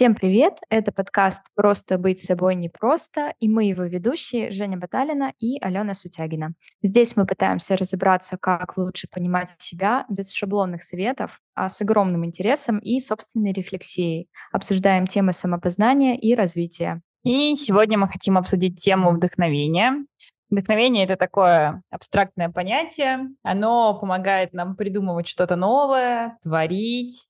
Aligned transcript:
Всем 0.00 0.14
привет! 0.14 0.54
Это 0.70 0.92
подкаст 0.92 1.42
«Просто 1.54 1.98
быть 1.98 2.20
собой 2.20 2.54
непросто» 2.54 3.34
и 3.38 3.50
мы 3.50 3.64
его 3.64 3.82
ведущие 3.82 4.50
Женя 4.50 4.78
Баталина 4.78 5.34
и 5.38 5.62
Алена 5.62 5.92
Сутягина. 5.92 6.54
Здесь 6.82 7.16
мы 7.16 7.26
пытаемся 7.26 7.76
разобраться, 7.76 8.38
как 8.38 8.78
лучше 8.78 9.08
понимать 9.12 9.50
себя 9.58 10.06
без 10.08 10.32
шаблонных 10.32 10.84
советов, 10.84 11.42
а 11.54 11.68
с 11.68 11.82
огромным 11.82 12.24
интересом 12.24 12.78
и 12.78 12.98
собственной 12.98 13.52
рефлексией. 13.52 14.30
Обсуждаем 14.52 15.06
темы 15.06 15.34
самопознания 15.34 16.16
и 16.16 16.34
развития. 16.34 17.02
И 17.22 17.54
сегодня 17.56 17.98
мы 17.98 18.08
хотим 18.08 18.38
обсудить 18.38 18.82
тему 18.82 19.10
вдохновения. 19.10 20.06
Вдохновение— 20.48 21.04
это 21.04 21.16
такое 21.16 21.82
абстрактное 21.90 22.48
понятие. 22.48 23.28
Оно 23.42 23.98
помогает 24.00 24.54
нам 24.54 24.76
придумывать 24.76 25.28
что-то 25.28 25.56
новое, 25.56 26.38
творить, 26.42 27.28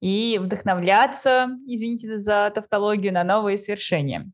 и 0.00 0.38
вдохновляться, 0.38 1.48
извините 1.66 2.18
за 2.18 2.50
тавтологию, 2.54 3.12
на 3.12 3.24
новые 3.24 3.58
свершения. 3.58 4.30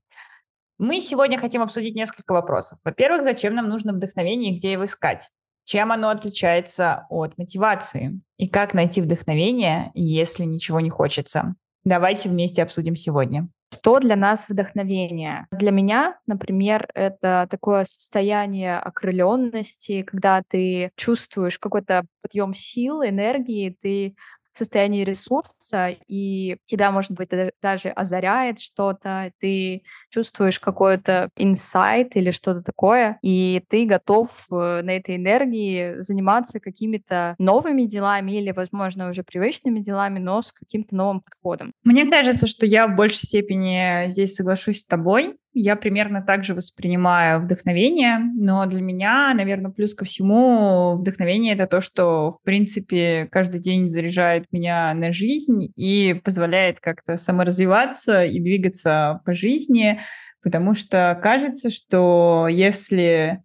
Мы 0.79 1.01
сегодня 1.01 1.39
хотим 1.39 1.63
обсудить 1.63 1.95
несколько 1.95 2.33
вопросов. 2.33 2.79
Во-первых, 2.85 3.25
зачем 3.25 3.55
нам 3.55 3.69
нужно 3.69 3.93
вдохновение 3.93 4.53
и 4.53 4.59
где 4.59 4.73
его 4.73 4.85
искать? 4.85 5.31
Чем 5.65 5.93
оно 5.93 6.09
отличается 6.09 7.07
от 7.09 7.39
мотивации? 7.39 8.21
И 8.37 8.49
как 8.49 8.75
найти 8.75 9.01
вдохновение, 9.01 9.93
если 9.95 10.45
ничего 10.45 10.81
не 10.81 10.91
хочется? 10.91 11.55
Давайте 11.85 12.29
вместе 12.29 12.63
обсудим 12.63 12.97
сегодня. 12.97 13.49
Что 13.73 14.01
для 14.01 14.17
нас 14.17 14.49
вдохновение? 14.49 15.47
Для 15.51 15.71
меня, 15.71 16.19
например, 16.27 16.89
это 16.95 17.47
такое 17.51 17.85
состояние 17.85 18.79
окрыленности, 18.79 20.03
когда 20.03 20.43
ты 20.47 20.91
чувствуешь 20.97 21.59
какой-то 21.59 22.05
подъем 22.23 22.55
сил, 22.55 23.03
энергии, 23.03 23.77
ты 23.81 24.15
в 24.53 24.59
состоянии 24.59 25.05
ресурса, 25.05 25.97
и 26.09 26.57
тебя, 26.65 26.91
может 26.91 27.13
быть, 27.13 27.31
даже 27.63 27.89
озаряет 27.89 28.59
что-то, 28.59 29.33
ты 29.41 29.83
чувствуешь 30.11 30.61
какой-то 30.61 31.31
инсайт 31.37 32.17
или 32.17 32.31
что-то 32.31 32.63
такое, 32.63 33.19
и 33.23 33.63
ты 33.69 33.87
готов 33.87 34.47
э, 34.51 34.83
на 34.83 34.91
этой 34.91 35.17
энергии 35.17 36.01
заниматься 36.01 36.61
какими-то 36.61 37.35
новыми 37.39 37.83
делами 37.85 38.33
или, 38.33 38.51
возможно, 38.51 39.09
уже 39.09 39.23
привычными 39.23 39.81
делами, 39.81 40.19
но 40.19 40.43
с 40.43 40.53
каким-то 40.53 40.95
новым 40.95 41.21
подходом. 41.21 41.73
Мне 41.85 42.07
кажется, 42.11 42.47
что 42.47 42.67
я 42.67 42.87
в 42.87 42.97
большей 42.97 43.27
степени 43.27 44.09
здесь 44.09 44.35
соглашусь 44.35 44.81
с 44.81 44.87
тобой, 44.87 45.37
я 45.55 45.77
примерно 45.77 46.23
так 46.23 46.45
же 46.45 46.55
воспринимаю 46.55 47.41
вдохновение, 47.41 48.19
но 48.19 48.65
для 48.67 48.81
меня, 48.81 49.33
наверное, 49.35 49.71
плюс 49.71 49.95
ко 49.95 50.05
всему, 50.05 50.97
вдохновение— 50.99 51.55
это 51.55 51.67
то, 51.67 51.81
что, 51.81 52.31
в 52.33 52.43
принципе, 52.43 53.29
каждый 53.31 53.61
день 53.61 53.91
заряжает 53.91 54.47
меня 54.53 54.93
на 54.95 55.13
жизнь 55.13 55.73
и 55.77 56.15
позволяет 56.25 56.81
как-то 56.81 57.17
саморазвиваться 57.17 58.25
и 58.25 58.41
двигаться 58.41 59.21
по 59.25 59.35
жизни, 59.35 60.01
потому 60.43 60.75
что 60.75 61.19
кажется, 61.23 61.71
что 61.71 62.49
если 62.51 63.43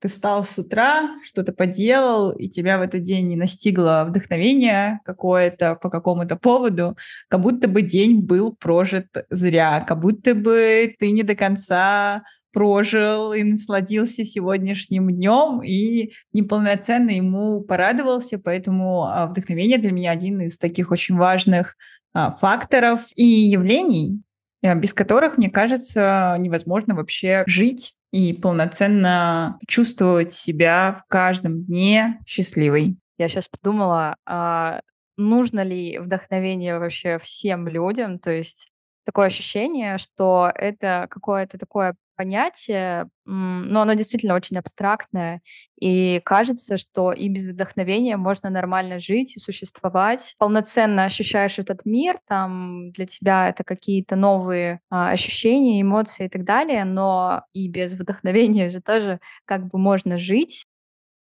ты 0.00 0.08
встал 0.08 0.44
с 0.44 0.58
утра, 0.58 1.16
что-то 1.22 1.52
поделал, 1.52 2.30
и 2.30 2.48
тебя 2.48 2.78
в 2.78 2.82
этот 2.82 3.02
день 3.02 3.28
не 3.28 3.36
настигло 3.36 4.04
вдохновение 4.08 5.00
какое-то 5.04 5.74
по 5.74 5.90
какому-то 5.90 6.36
поводу, 6.36 6.96
как 7.28 7.40
будто 7.40 7.68
бы 7.68 7.82
день 7.82 8.20
был 8.20 8.54
прожит 8.54 9.08
зря, 9.30 9.80
как 9.80 10.00
будто 10.00 10.34
бы 10.34 10.94
ты 10.98 11.10
не 11.10 11.22
до 11.22 11.34
конца 11.34 12.22
прожил 12.52 13.32
и 13.32 13.42
насладился 13.42 14.24
сегодняшним 14.24 15.10
днем 15.10 15.62
и 15.62 16.12
неполноценно 16.32 17.10
ему 17.10 17.60
порадовался, 17.60 18.38
поэтому 18.38 19.04
а, 19.04 19.26
вдохновение 19.26 19.78
для 19.78 19.92
меня 19.92 20.12
один 20.12 20.40
из 20.40 20.58
таких 20.58 20.90
очень 20.90 21.16
важных 21.16 21.76
а, 22.14 22.30
факторов 22.30 23.06
и 23.16 23.24
явлений, 23.24 24.22
без 24.62 24.92
которых, 24.94 25.38
мне 25.38 25.50
кажется, 25.50 26.36
невозможно 26.38 26.94
вообще 26.94 27.44
жить 27.46 27.94
и 28.10 28.32
полноценно 28.32 29.58
чувствовать 29.66 30.32
себя 30.32 30.92
в 30.92 31.04
каждом 31.08 31.64
дне 31.64 32.20
счастливой. 32.26 32.96
Я 33.18 33.28
сейчас 33.28 33.48
подумала, 33.48 34.16
а 34.24 34.80
нужно 35.16 35.62
ли 35.62 35.98
вдохновение 35.98 36.78
вообще 36.78 37.18
всем 37.18 37.68
людям? 37.68 38.18
То 38.18 38.30
есть 38.30 38.68
такое 39.04 39.26
ощущение, 39.26 39.98
что 39.98 40.50
это 40.54 41.06
какое-то 41.10 41.58
такое 41.58 41.96
понятие, 42.18 43.08
но 43.24 43.82
оно 43.82 43.94
действительно 43.94 44.34
очень 44.34 44.58
абстрактное, 44.58 45.40
и 45.80 46.20
кажется, 46.24 46.76
что 46.76 47.12
и 47.12 47.28
без 47.28 47.48
вдохновения 47.48 48.16
можно 48.16 48.50
нормально 48.50 48.98
жить 48.98 49.36
и 49.36 49.40
существовать. 49.40 50.34
Полноценно 50.38 51.04
ощущаешь 51.04 51.58
этот 51.58 51.84
мир, 51.84 52.16
там 52.26 52.90
для 52.90 53.06
тебя 53.06 53.48
это 53.48 53.62
какие-то 53.62 54.16
новые 54.16 54.80
а, 54.90 55.10
ощущения, 55.10 55.80
эмоции 55.80 56.26
и 56.26 56.28
так 56.28 56.44
далее, 56.44 56.84
но 56.84 57.44
и 57.52 57.68
без 57.68 57.94
вдохновения 57.94 58.68
же 58.68 58.82
тоже 58.82 59.20
как 59.44 59.68
бы 59.68 59.78
можно 59.78 60.18
жить, 60.18 60.64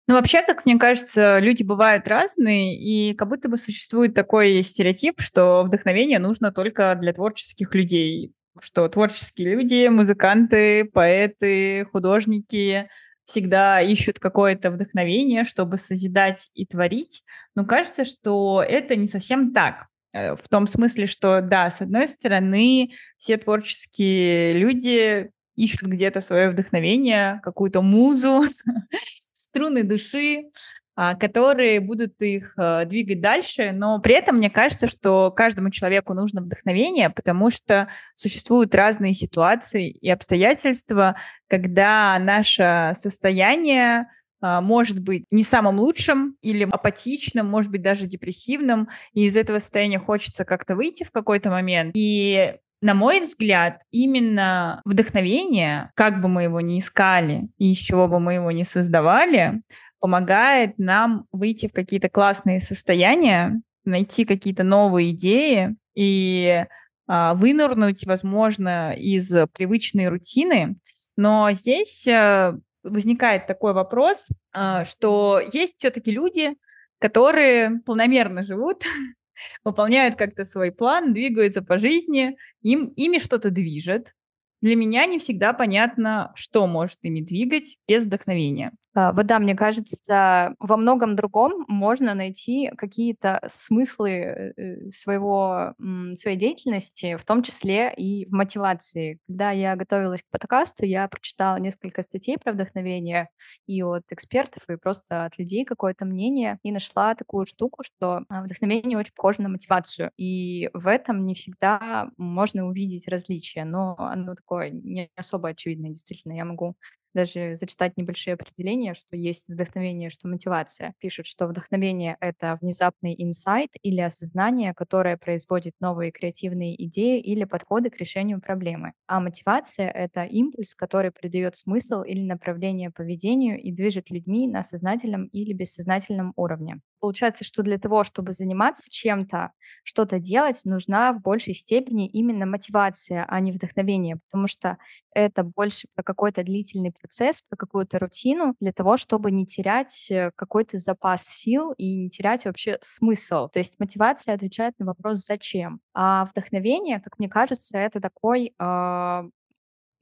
ну, 0.07 0.13
вообще, 0.13 0.43
как 0.43 0.67
мне 0.67 0.77
кажется, 0.77 1.39
люди 1.39 1.63
бывают 1.63 2.07
разные, 2.07 2.77
и 2.77 3.15
как 3.15 3.27
будто 3.27 3.49
бы 3.49 3.57
существует 3.57 4.13
такой 4.13 4.61
стереотип, 4.61 5.19
что 5.19 5.63
вдохновение 5.63 6.19
нужно 6.19 6.51
только 6.51 6.95
для 6.95 7.11
творческих 7.11 7.73
людей 7.73 8.31
что 8.61 8.87
творческие 8.87 9.55
люди, 9.55 9.87
музыканты, 9.87 10.85
поэты, 10.85 11.85
художники 11.91 12.89
всегда 13.25 13.81
ищут 13.81 14.19
какое-то 14.19 14.71
вдохновение, 14.71 15.43
чтобы 15.43 15.77
созидать 15.77 16.49
и 16.53 16.65
творить. 16.65 17.23
Но 17.55 17.65
кажется, 17.65 18.05
что 18.05 18.63
это 18.67 18.95
не 18.95 19.07
совсем 19.07 19.51
так. 19.51 19.87
Э, 20.13 20.35
в 20.35 20.47
том 20.47 20.67
смысле, 20.67 21.07
что 21.07 21.41
да, 21.41 21.69
с 21.69 21.81
одной 21.81 22.07
стороны, 22.07 22.91
все 23.17 23.37
творческие 23.37 24.53
люди 24.53 25.31
ищут 25.55 25.87
где-то 25.87 26.21
свое 26.21 26.49
вдохновение, 26.49 27.39
какую-то 27.43 27.81
музу, 27.81 28.43
струны 29.33 29.83
души, 29.83 30.51
которые 30.95 31.79
будут 31.81 32.21
их 32.21 32.53
э, 32.57 32.85
двигать 32.85 33.21
дальше, 33.21 33.71
но 33.73 33.99
при 33.99 34.15
этом 34.15 34.37
мне 34.37 34.49
кажется, 34.49 34.87
что 34.87 35.31
каждому 35.31 35.69
человеку 35.69 36.13
нужно 36.13 36.41
вдохновение, 36.41 37.09
потому 37.09 37.51
что 37.51 37.89
существуют 38.13 38.73
разные 38.73 39.13
ситуации 39.13 39.89
и 39.89 40.09
обстоятельства, 40.09 41.15
когда 41.47 42.17
наше 42.19 42.93
состояние 42.95 44.07
а, 44.41 44.61
может 44.61 44.99
быть 44.99 45.25
не 45.31 45.43
самым 45.43 45.79
лучшим 45.79 46.37
или 46.41 46.67
апатичным, 46.71 47.47
может 47.47 47.71
быть 47.71 47.81
даже 47.81 48.05
депрессивным, 48.05 48.89
и 49.13 49.25
из 49.25 49.35
этого 49.37 49.57
состояния 49.57 49.99
хочется 49.99 50.45
как-то 50.45 50.75
выйти 50.75 51.03
в 51.03 51.11
какой-то 51.11 51.49
момент. 51.49 51.91
И 51.95 52.53
на 52.81 52.93
мой 52.93 53.21
взгляд, 53.21 53.81
именно 53.89 54.81
вдохновение, 54.85 55.91
как 55.95 56.21
бы 56.21 56.27
мы 56.27 56.43
его 56.43 56.61
ни 56.61 56.77
искали 56.77 57.49
и 57.57 57.71
из 57.71 57.77
чего 57.77 58.07
бы 58.07 58.19
мы 58.19 58.35
его 58.35 58.51
ни 58.51 58.61
создавали, 58.61 59.61
помогает 60.05 60.77
нам 60.77 61.25
выйти 61.31 61.67
в 61.67 61.73
какие-то 61.73 62.09
классные 62.09 62.59
состояния, 62.59 63.59
найти 63.85 64.23
какие-то 64.23 64.63
новые 64.63 65.13
идеи 65.13 65.75
и 65.95 66.63
а, 67.07 67.33
вынырнуть, 67.33 68.05
возможно, 68.05 68.93
из 68.95 69.35
привычной 69.53 70.09
рутины. 70.09 70.75
Но 71.17 71.51
здесь 71.53 72.07
а, 72.07 72.53
возникает 72.83 73.47
такой 73.47 73.73
вопрос, 73.73 74.27
а, 74.53 74.85
что 74.85 75.41
есть 75.51 75.73
все-таки 75.79 76.11
люди, 76.11 76.55
которые 76.99 77.79
полномерно 77.83 78.43
живут, 78.43 78.83
выполняют 79.63 80.13
как-то 80.13 80.45
свой 80.45 80.71
план, 80.71 81.15
двигаются 81.15 81.63
по 81.63 81.79
жизни, 81.79 82.37
им, 82.61 82.89
ими 82.89 83.17
что-то 83.17 83.49
движет. 83.49 84.13
Для 84.61 84.75
меня 84.75 85.07
не 85.07 85.17
всегда 85.17 85.51
понятно, 85.51 86.31
что 86.35 86.67
может 86.67 86.99
ими 87.01 87.21
двигать 87.21 87.79
без 87.87 88.05
вдохновения. 88.05 88.71
А, 88.97 89.11
вот 89.11 89.25
да, 89.25 89.39
мне 89.39 89.55
кажется, 89.55 90.55
во 90.59 90.77
многом 90.77 91.17
другом 91.17 91.65
можно 91.67 92.13
найти 92.13 92.71
какие-то 92.77 93.41
смыслы 93.47 94.09
э, 94.55 94.89
своего, 94.89 95.73
своей 96.15 96.37
деятельности, 96.37 97.17
в 97.17 97.25
том 97.25 97.43
числе 97.43 97.93
и 97.93 98.25
в 98.25 98.31
мотивации. 98.31 99.19
Когда 99.27 99.51
я 99.51 99.75
готовилась 99.75 100.23
к 100.23 100.29
подкасту, 100.31 100.85
я 100.85 101.09
прочитала 101.09 101.57
несколько 101.57 102.03
статей 102.03 102.37
про 102.37 102.53
вдохновение 102.53 103.27
и 103.67 103.83
от 103.83 104.03
экспертов, 104.11 104.63
и 104.69 104.77
просто 104.77 105.25
от 105.25 105.37
людей 105.37 105.65
какое-то 105.65 106.05
мнение, 106.05 106.59
и 106.63 106.71
нашла 106.71 107.15
такую 107.15 107.45
штуку, 107.47 107.83
что 107.83 108.21
а, 108.29 108.43
вдохновение 108.43 108.97
очень 108.97 109.13
похоже 109.13 109.41
на 109.41 109.49
мотивацию. 109.49 110.11
И 110.15 110.69
в 110.73 110.87
этом 110.87 111.25
не 111.25 111.35
всегда 111.35 112.07
можно 112.15 112.65
увидеть 112.65 113.09
различия, 113.09 113.65
но 113.65 113.95
оно 113.97 114.35
такое 114.35 114.69
не 114.69 115.09
особо 115.17 115.49
очевидное, 115.49 115.89
действительно. 115.89 116.31
Я 116.33 116.45
могу 116.45 116.75
даже 117.15 117.55
зачитать 117.55 117.97
небольшие 117.97 118.35
определения, 118.35 118.93
что 118.93 119.15
есть 119.15 119.47
вдохновение, 119.49 120.09
что 120.11 120.27
мотивация. 120.27 120.93
Пишут, 120.99 121.25
что 121.25 121.47
вдохновение— 121.47 122.17
это 122.19 122.57
внезапный 122.61 123.15
инсайт 123.17 123.71
или 123.81 124.01
осознание, 124.01 124.73
которое 124.75 125.17
производит 125.17 125.73
новые 125.79 126.11
креативные 126.11 126.75
идеи 126.85 127.19
или 127.19 127.45
подходы 127.45 127.89
к 127.89 127.97
решению 127.97 128.41
проблемы. 128.41 128.93
А 129.07 129.19
мотивация— 129.19 129.89
это 129.91 130.23
импульс, 130.25 130.75
который 130.75 131.11
придает 131.11 131.55
смысл 131.55 132.03
или 132.03 132.21
направление 132.21 132.91
поведению 132.91 133.59
и 133.61 133.71
движет 133.71 134.11
людьми 134.11 134.47
на 134.47 134.63
сознательном 134.63 135.25
или 135.27 135.53
бессознательном 135.53 136.33
уровне. 136.35 136.81
Получается, 137.05 137.43
что 137.43 137.61
для 137.61 137.77
того, 137.77 138.03
чтобы 138.03 138.31
заниматься 138.31 138.89
чем-то, 138.89 139.51
что-то 139.83 140.17
делать, 140.17 140.61
нужна 140.63 141.13
в 141.13 141.21
большей 141.21 141.53
степени 141.53 142.07
именно 142.07 142.47
мотивация, 142.47 143.25
а 143.27 143.39
не 143.41 143.51
вдохновение, 143.51 144.17
потому 144.27 144.47
что 144.47 144.79
это 145.13 145.43
больше 145.43 145.87
про 145.93 146.01
какой-то 146.01 146.43
длительный 146.43 146.91
процесс, 146.91 147.43
про 147.43 147.57
какую-то 147.57 147.99
рутину, 147.99 148.55
для 148.59 148.73
того, 148.73 148.97
чтобы 148.97 149.29
не 149.29 149.45
терять 149.45 150.07
э, 150.09 150.31
какой-то 150.35 150.79
запас 150.79 151.27
сил 151.27 151.73
и 151.73 151.95
не 151.95 152.09
терять 152.09 152.45
вообще 152.45 152.79
смысл. 152.81 153.49
То 153.49 153.59
есть 153.59 153.75
мотивация 153.79 154.33
отвечает 154.33 154.73
на 154.79 154.87
вопрос 154.87 155.19
«зачем?». 155.19 155.81
А 155.93 156.25
вдохновение, 156.25 156.99
как 156.99 157.19
мне 157.19 157.29
кажется, 157.29 157.77
это 157.77 158.01
такой... 158.01 158.55
Э, 158.59 159.29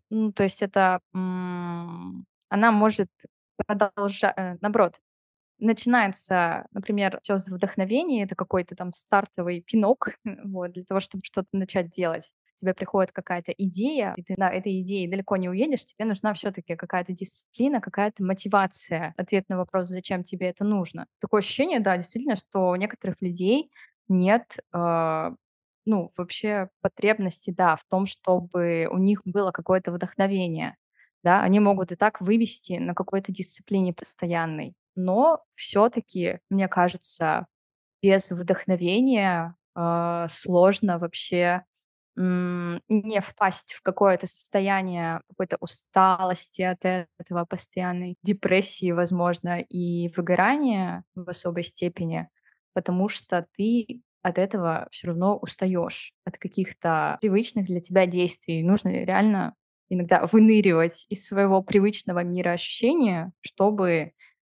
ну, 0.09 0.31
то 0.31 0.43
есть 0.43 0.61
это... 0.61 1.01
М- 1.13 2.25
она 2.47 2.71
может 2.71 3.09
продолжать... 3.67 4.33
Э, 4.37 4.55
наоборот, 4.61 5.01
начинается, 5.63 6.67
например, 6.71 7.19
все 7.23 7.37
с 7.37 7.47
вдохновения, 7.47 8.23
это 8.23 8.35
какой-то 8.35 8.75
там 8.75 8.93
стартовый 8.93 9.61
пинок, 9.61 10.09
вот, 10.45 10.73
для 10.73 10.83
того, 10.83 10.99
чтобы 10.99 11.23
что-то 11.23 11.47
начать 11.53 11.89
делать. 11.89 12.31
Тебе 12.57 12.73
приходит 12.73 13.11
какая-то 13.11 13.51
идея, 13.51 14.13
и 14.15 14.23
ты 14.23 14.35
на 14.37 14.49
этой 14.49 14.79
идее 14.81 15.09
далеко 15.09 15.37
не 15.37 15.49
уедешь, 15.49 15.85
тебе 15.85 16.05
нужна 16.05 16.33
все-таки 16.33 16.75
какая-то 16.75 17.11
дисциплина, 17.11 17.81
какая-то 17.81 18.23
мотивация, 18.23 19.13
ответ 19.17 19.49
на 19.49 19.57
вопрос, 19.57 19.87
зачем 19.87 20.23
тебе 20.23 20.49
это 20.49 20.63
нужно. 20.63 21.07
Такое 21.19 21.39
ощущение, 21.39 21.79
да, 21.79 21.97
действительно, 21.97 22.35
что 22.35 22.69
у 22.69 22.75
некоторых 22.75 23.21
людей 23.21 23.71
нет 24.07 24.59
э, 24.73 25.31
ну, 25.85 26.11
вообще 26.15 26.69
потребности, 26.81 27.51
да, 27.51 27.75
в 27.75 27.83
том, 27.85 28.05
чтобы 28.05 28.87
у 28.91 28.97
них 28.97 29.21
было 29.25 29.51
какое-то 29.51 29.91
вдохновение. 29.91 30.77
Да, 31.23 31.41
они 31.41 31.59
могут 31.59 31.91
и 31.93 31.95
так 31.95 32.19
вывести 32.21 32.73
на 32.73 32.93
какой-то 32.93 33.31
дисциплине 33.31 33.93
постоянной 33.93 34.75
но 34.95 35.43
все-таки, 35.55 36.39
мне 36.49 36.67
кажется, 36.67 37.47
без 38.01 38.31
вдохновения 38.31 39.55
э, 39.75 40.25
сложно 40.29 40.99
вообще 40.99 41.63
не 42.15 43.21
впасть 43.21 43.73
в 43.73 43.81
какое-то 43.81 44.27
состояние 44.27 45.21
какой-то 45.29 45.57
усталости 45.59 46.61
от 46.61 46.85
этого, 46.85 47.45
постоянной 47.45 48.17
депрессии, 48.21 48.91
возможно, 48.91 49.59
и 49.61 50.09
выгорания 50.15 51.05
в 51.15 51.27
особой 51.27 51.63
степени, 51.63 52.29
потому 52.73 53.09
что 53.09 53.47
ты 53.57 54.01
от 54.21 54.37
этого 54.37 54.87
все 54.91 55.07
равно 55.07 55.37
устаешь, 55.37 56.13
от 56.23 56.37
каких-то 56.37 57.17
привычных 57.19 57.65
для 57.65 57.81
тебя 57.81 58.05
действий. 58.05 58.63
Нужно 58.63 58.89
реально 58.89 59.55
иногда 59.89 60.25
выныривать 60.31 61.05
из 61.09 61.25
своего 61.25 61.63
привычного 61.63 62.23
мира 62.23 62.51
ощущения, 62.51 63.33
чтобы 63.41 64.13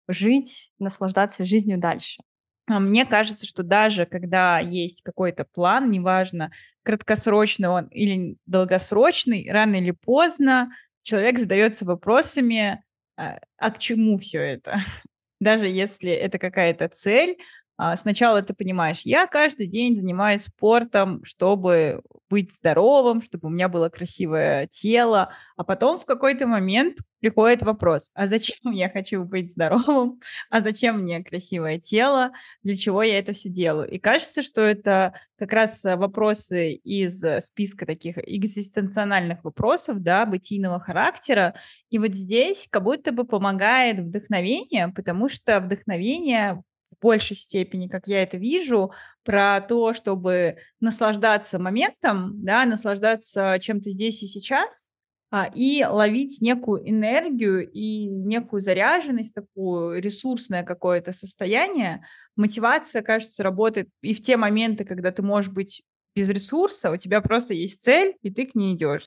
жить, 0.09 0.73
наслаждаться 0.79 1.45
жизнью 1.45 1.79
дальше. 1.79 2.23
А 2.67 2.81
мне 2.81 3.07
кажется, 3.07 3.47
что 3.47 3.63
даже 3.63 4.05
когда 4.05 4.59
есть 4.59 5.03
какой-то 5.03 5.45
план, 5.45 5.91
неважно, 5.91 6.51
краткосрочный 6.83 7.69
он 7.69 7.87
или 7.87 8.37
долгосрочный, 8.47 9.49
рано 9.51 9.77
или 9.77 9.93
поздно 9.93 10.71
человек 11.03 11.39
задается 11.39 11.87
вопросами, 11.87 12.83
а, 13.17 13.39
а 13.57 13.71
к 13.71 13.79
чему 13.79 14.19
все 14.19 14.41
это? 14.41 14.81
Даже 15.41 15.67
если 15.67 16.13
это 16.13 16.39
какая-то 16.39 16.89
цель, 16.89 17.39
а, 17.79 17.97
сначала 17.97 18.43
ты 18.43 18.53
понимаешь, 18.55 19.03
я 19.05 19.27
каждый 19.27 19.67
день 19.67 19.97
занимаюсь 19.97 20.43
спортом, 20.43 21.25
чтобы 21.25 22.03
быть 22.29 22.55
здоровым, 22.55 23.21
чтобы 23.21 23.49
у 23.49 23.51
меня 23.51 23.69
было 23.69 23.89
красивое 23.89 24.67
тело, 24.67 25.33
а 25.57 25.65
потом 25.65 25.99
в 25.99 26.05
какой-то 26.05 26.47
момент 26.47 26.99
приходит 27.21 27.63
вопрос, 27.63 28.11
а 28.15 28.27
зачем 28.27 28.57
я 28.73 28.89
хочу 28.89 29.25
быть 29.25 29.53
здоровым, 29.53 30.21
а 30.51 30.61
зачем 30.61 31.01
мне 31.01 31.23
красивое 31.23 31.79
тело, 31.79 32.33
для 32.63 32.77
чего 32.77 33.03
я 33.03 33.19
это 33.19 33.33
все 33.33 33.49
делаю. 33.49 33.91
И 33.91 33.99
кажется, 33.99 34.43
что 34.43 34.63
это 34.63 35.15
как 35.37 35.53
раз 35.53 35.85
вопросы 35.85 36.73
из 36.73 37.25
списка 37.45 37.87
таких 37.87 38.19
экзистенциональных 38.19 39.45
вопросов, 39.45 40.01
да, 40.01 40.27
бытийного 40.27 40.81
характера. 40.81 41.55
И 41.91 41.99
вот 41.99 42.15
здесь 42.15 42.69
как 42.71 42.85
будто 42.85 43.13
бы 43.13 43.25
помогает 43.25 44.01
вдохновение, 44.01 44.89
потому 44.89 45.29
что 45.29 45.61
вдохновение 45.61 46.63
большей 47.01 47.37
степени, 47.37 47.89
как 47.89 48.09
я 48.09 48.23
это 48.23 48.37
вижу, 48.37 48.93
про 49.25 49.61
то, 49.61 49.95
чтобы 49.95 50.59
наслаждаться 50.81 51.59
моментом, 51.59 52.33
да, 52.45 52.65
наслаждаться 52.65 53.59
чем-то 53.61 53.91
здесь 53.91 54.23
и 54.23 54.27
сейчас, 54.27 54.89
а, 55.31 55.45
и 55.55 55.85
ловить 55.85 56.41
некую 56.41 56.89
энергию 56.89 57.71
и 57.71 58.07
некую 58.07 58.63
заряженность, 58.63 59.35
такую 59.35 60.01
ресурсное 60.01 60.63
какое-то 60.63 61.13
состояние. 61.13 62.03
Мотивация, 62.37 63.03
кажется, 63.03 63.43
работает 63.43 63.89
и 64.01 64.15
в 64.15 64.23
те 64.23 64.37
моменты, 64.39 64.85
когда 64.85 65.13
ты 65.13 65.23
можешь 65.23 65.53
быть 65.53 65.83
без 66.17 66.31
ресурса, 66.31 66.91
у 66.91 66.97
тебя 66.97 67.21
просто 67.21 67.53
есть 67.53 67.83
цель, 67.83 68.17
и 68.23 68.31
ты 68.31 68.47
к 68.47 68.55
ней 68.55 68.75
идешь. 68.75 69.05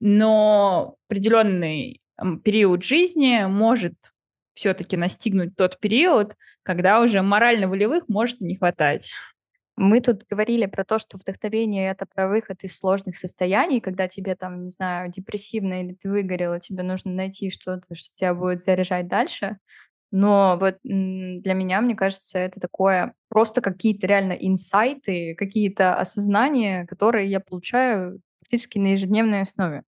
Но 0.00 0.96
определенный 1.08 2.00
период 2.44 2.82
жизни 2.82 3.44
может 3.46 3.94
все-таки 4.54 4.96
настигнуть 4.96 5.56
тот 5.56 5.78
период, 5.80 6.36
когда 6.62 7.00
уже 7.00 7.22
морально-волевых 7.22 8.08
может 8.08 8.40
не 8.40 8.56
хватать. 8.56 9.10
Мы 9.76 10.00
тут 10.00 10.24
говорили 10.28 10.66
про 10.66 10.84
то, 10.84 10.98
что 10.98 11.16
вдохновение— 11.16 11.90
это 11.92 12.04
про 12.06 12.28
выход 12.28 12.62
из 12.62 12.76
сложных 12.76 13.16
состояний, 13.16 13.80
когда 13.80 14.06
тебе 14.06 14.34
там, 14.34 14.64
не 14.64 14.70
знаю, 14.70 15.10
депрессивно 15.10 15.82
или 15.82 15.94
ты 15.94 16.10
выгорела, 16.10 16.60
тебе 16.60 16.82
нужно 16.82 17.12
найти 17.12 17.50
что-то, 17.50 17.94
что 17.94 18.14
тебя 18.14 18.34
будет 18.34 18.62
заряжать 18.62 19.08
дальше. 19.08 19.56
Но 20.10 20.58
вот 20.60 20.76
для 20.82 21.54
меня, 21.54 21.80
мне 21.80 21.96
кажется, 21.96 22.38
это 22.38 22.60
такое 22.60 23.14
просто 23.30 23.62
какие-то 23.62 24.06
реально 24.06 24.32
инсайты, 24.32 25.34
какие-то 25.34 25.94
осознания, 25.94 26.84
которые 26.84 27.30
я 27.30 27.40
получаю 27.40 28.20
практически 28.40 28.78
на 28.78 28.88
ежедневной 28.88 29.40
основе. 29.40 29.84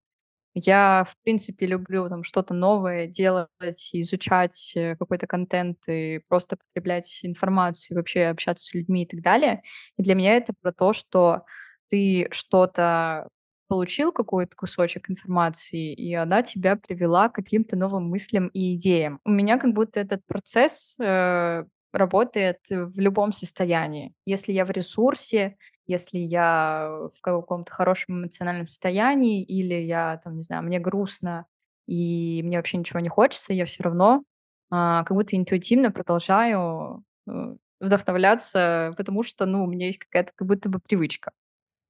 Я, 0.54 1.04
в 1.08 1.16
принципе, 1.22 1.66
люблю 1.66 2.08
там 2.08 2.22
что-то 2.24 2.52
новое 2.52 3.06
делать, 3.06 3.48
изучать 3.92 4.72
э, 4.76 4.96
какой-то 4.96 5.26
контент 5.26 5.78
и 5.88 6.20
просто 6.28 6.56
потреблять 6.56 7.20
информацию, 7.22 7.96
вообще 7.96 8.26
общаться 8.26 8.64
с 8.66 8.74
людьми 8.74 9.04
и 9.04 9.06
так 9.06 9.22
далее. 9.22 9.62
И 9.96 10.02
для 10.02 10.14
меня 10.14 10.36
это 10.36 10.52
про 10.60 10.72
то, 10.72 10.92
что 10.92 11.44
ты 11.90 12.28
что-то 12.30 13.28
получил 13.68 14.12
какой-то 14.12 14.54
кусочек 14.54 15.08
информации, 15.10 15.94
и 15.94 16.12
она 16.14 16.42
тебя 16.42 16.76
привела 16.76 17.30
к 17.30 17.34
каким-то 17.36 17.74
новым 17.76 18.10
мыслям 18.10 18.48
и 18.48 18.74
идеям. 18.74 19.20
У 19.24 19.30
меня 19.30 19.58
как 19.58 19.72
будто 19.72 20.00
этот 20.00 20.20
процесс 20.26 20.96
э, 21.00 21.64
работает 21.92 22.58
в 22.68 22.98
любом 23.00 23.32
состоянии. 23.32 24.14
Если 24.26 24.52
я 24.52 24.66
в 24.66 24.70
ресурсе, 24.70 25.56
если 25.86 26.18
я 26.18 27.08
в 27.16 27.20
каком-то 27.20 27.70
хорошем 27.72 28.20
эмоциональном 28.20 28.66
состоянии, 28.66 29.42
или 29.42 29.74
я, 29.74 30.20
там, 30.22 30.36
не 30.36 30.42
знаю, 30.42 30.62
мне 30.62 30.78
грустно, 30.78 31.46
и 31.86 32.42
мне 32.44 32.56
вообще 32.56 32.78
ничего 32.78 33.00
не 33.00 33.08
хочется, 33.08 33.52
я 33.52 33.64
все 33.64 33.82
равно 33.82 34.24
а, 34.70 35.04
как 35.04 35.16
будто 35.16 35.36
интуитивно 35.36 35.90
продолжаю 35.90 37.04
э, 37.26 37.56
вдохновляться, 37.80 38.92
потому 38.96 39.22
что, 39.22 39.44
ну, 39.44 39.64
у 39.64 39.66
меня 39.66 39.86
есть 39.86 39.98
какая-то 39.98 40.32
как 40.34 40.48
будто 40.48 40.68
бы 40.68 40.78
привычка. 40.78 41.32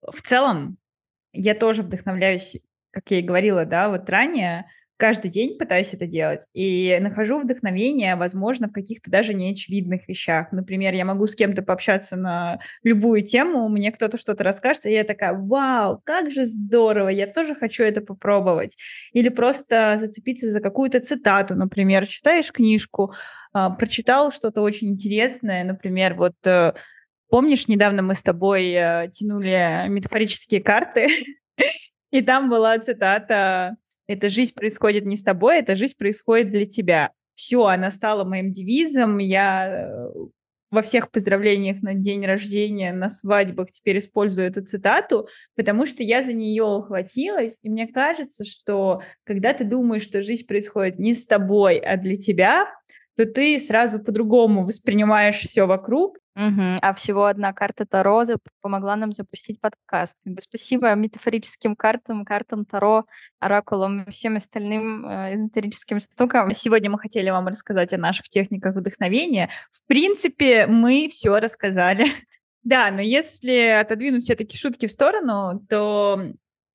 В 0.03 0.21
целом, 0.23 0.79
я 1.33 1.55
тоже 1.55 1.83
вдохновляюсь, 1.83 2.57
как 2.91 3.11
я 3.11 3.21
и 3.21 3.23
говорила, 3.23 3.65
да, 3.67 3.89
вот 3.89 4.09
ранее, 4.11 4.67
каждый 5.03 5.33
день 5.33 5.59
пытаюсь 5.59 5.93
это 5.95 6.07
делать 6.07 6.47
и 6.53 6.97
нахожу 7.01 7.41
вдохновение, 7.41 8.15
возможно, 8.15 8.69
в 8.69 8.73
каких-то 8.73 9.11
даже 9.11 9.35
неочевидных 9.35 10.07
вещах. 10.07 10.53
Например, 10.53 10.95
я 10.95 11.05
могу 11.05 11.27
с 11.27 11.35
кем-то 11.35 11.63
пообщаться 11.63 12.15
на 12.15 12.61
любую 12.85 13.23
тему, 13.23 13.69
мне 13.69 13.91
кто-то 13.91 14.17
что-то 14.17 14.45
расскажет, 14.45 14.87
и 14.87 14.93
я 14.93 15.03
такая, 15.03 15.33
вау, 15.35 16.01
как 16.05 16.31
же 16.31 16.47
здорово, 16.47 17.09
я 17.09 17.27
тоже 17.27 17.57
хочу 17.57 17.83
это 17.83 18.01
попробовать. 18.01 18.77
Или 19.13 19.29
просто 19.29 19.97
зацепиться 19.99 20.49
за 20.49 20.61
какую-то 20.61 21.01
цитату, 21.01 21.57
например, 21.57 22.07
читаешь 22.07 22.53
книжку, 22.53 23.13
э, 23.57 23.71
прочитал 23.77 24.31
что-то 24.31 24.63
очень 24.63 24.91
интересное, 24.91 25.65
например, 25.65 26.15
вот 26.15 26.37
э, 26.47 26.75
помнишь, 27.29 27.67
недавно 27.67 28.03
мы 28.03 28.15
с 28.15 28.23
тобой 28.23 28.71
э, 28.71 29.09
тянули 29.11 29.89
метафорические 29.89 30.63
карты, 30.63 31.09
и 32.13 32.23
там 32.23 32.49
была 32.49 32.79
цитата 32.79 33.79
эта 34.13 34.29
жизнь 34.29 34.55
происходит 34.55 35.05
не 35.05 35.17
с 35.17 35.23
тобой, 35.23 35.59
эта 35.59 35.75
жизнь 35.75 35.97
происходит 35.99 36.51
для 36.51 36.65
тебя. 36.65 37.13
Все, 37.35 37.65
она 37.67 37.91
стала 37.91 38.25
моим 38.25 38.53
девизом. 38.53 39.19
Я 39.19 39.89
э, 39.89 40.09
во 40.73 40.81
всех 40.81 41.11
поздравлениях 41.11 41.83
на 41.83 41.95
день 41.95 42.25
рождения, 42.25 42.93
на 42.93 43.11
свадьбах 43.11 43.71
теперь 43.71 43.99
использую 43.99 44.49
эту 44.49 44.65
цитату, 44.65 45.29
потому 45.55 45.87
что 45.87 46.03
я 46.03 46.23
за 46.23 46.33
нее 46.33 46.65
ухватилась, 46.65 47.59
и 47.63 47.69
мне 47.69 47.87
кажется, 47.87 48.45
что 48.45 49.03
когда 49.25 49.53
ты 49.53 49.65
думаешь, 49.65 50.03
что 50.03 50.23
жизнь 50.23 50.47
происходит 50.47 50.99
не 50.99 51.15
с 51.15 51.27
тобой, 51.27 51.79
а 51.79 51.99
для 51.99 52.17
тебя, 52.17 52.69
то 53.17 53.27
ты 53.27 53.59
сразу 53.61 54.01
по-другому 54.01 54.65
воспринимаешь 54.65 55.41
все 55.41 55.67
вокруг. 55.67 56.17
Мгм. 56.35 56.79
А 56.81 56.95
всего 56.95 57.27
одна 57.27 57.53
карта 57.53 57.85
Таро 57.85 58.25
помогла 58.63 58.97
нам 58.97 59.13
запустить 59.13 59.61
подкаст. 59.61 60.17
Спасибо 60.39 60.95
метафорическим 60.95 61.77
картам, 61.77 62.25
картам 62.25 62.65
Таро, 62.65 63.05
оракулам 63.39 64.05
и 64.05 64.11
всем 64.11 64.37
остальным 64.37 65.07
э, 65.07 65.35
эзотерическим 65.35 66.01
штукам. 66.01 66.55
Сегодня 66.55 66.89
мы 66.91 66.99
хотели 66.99 67.29
вам 67.29 67.49
рассказать 67.49 67.93
о 67.93 67.99
наших 67.99 68.29
техниках 68.31 68.75
вдохновения. 68.77 69.51
В 69.71 69.87
принципе, 69.87 70.67
мы 70.67 71.09
все 71.11 71.39
рассказали. 71.39 72.07
Да, 72.65 72.93
но 72.93 73.01
если 73.01 73.81
отодвинуть 73.81 74.23
все-таки 74.23 74.57
шутки 74.57 74.87
в 74.87 74.93
сторону, 74.93 75.61
то 75.69 76.23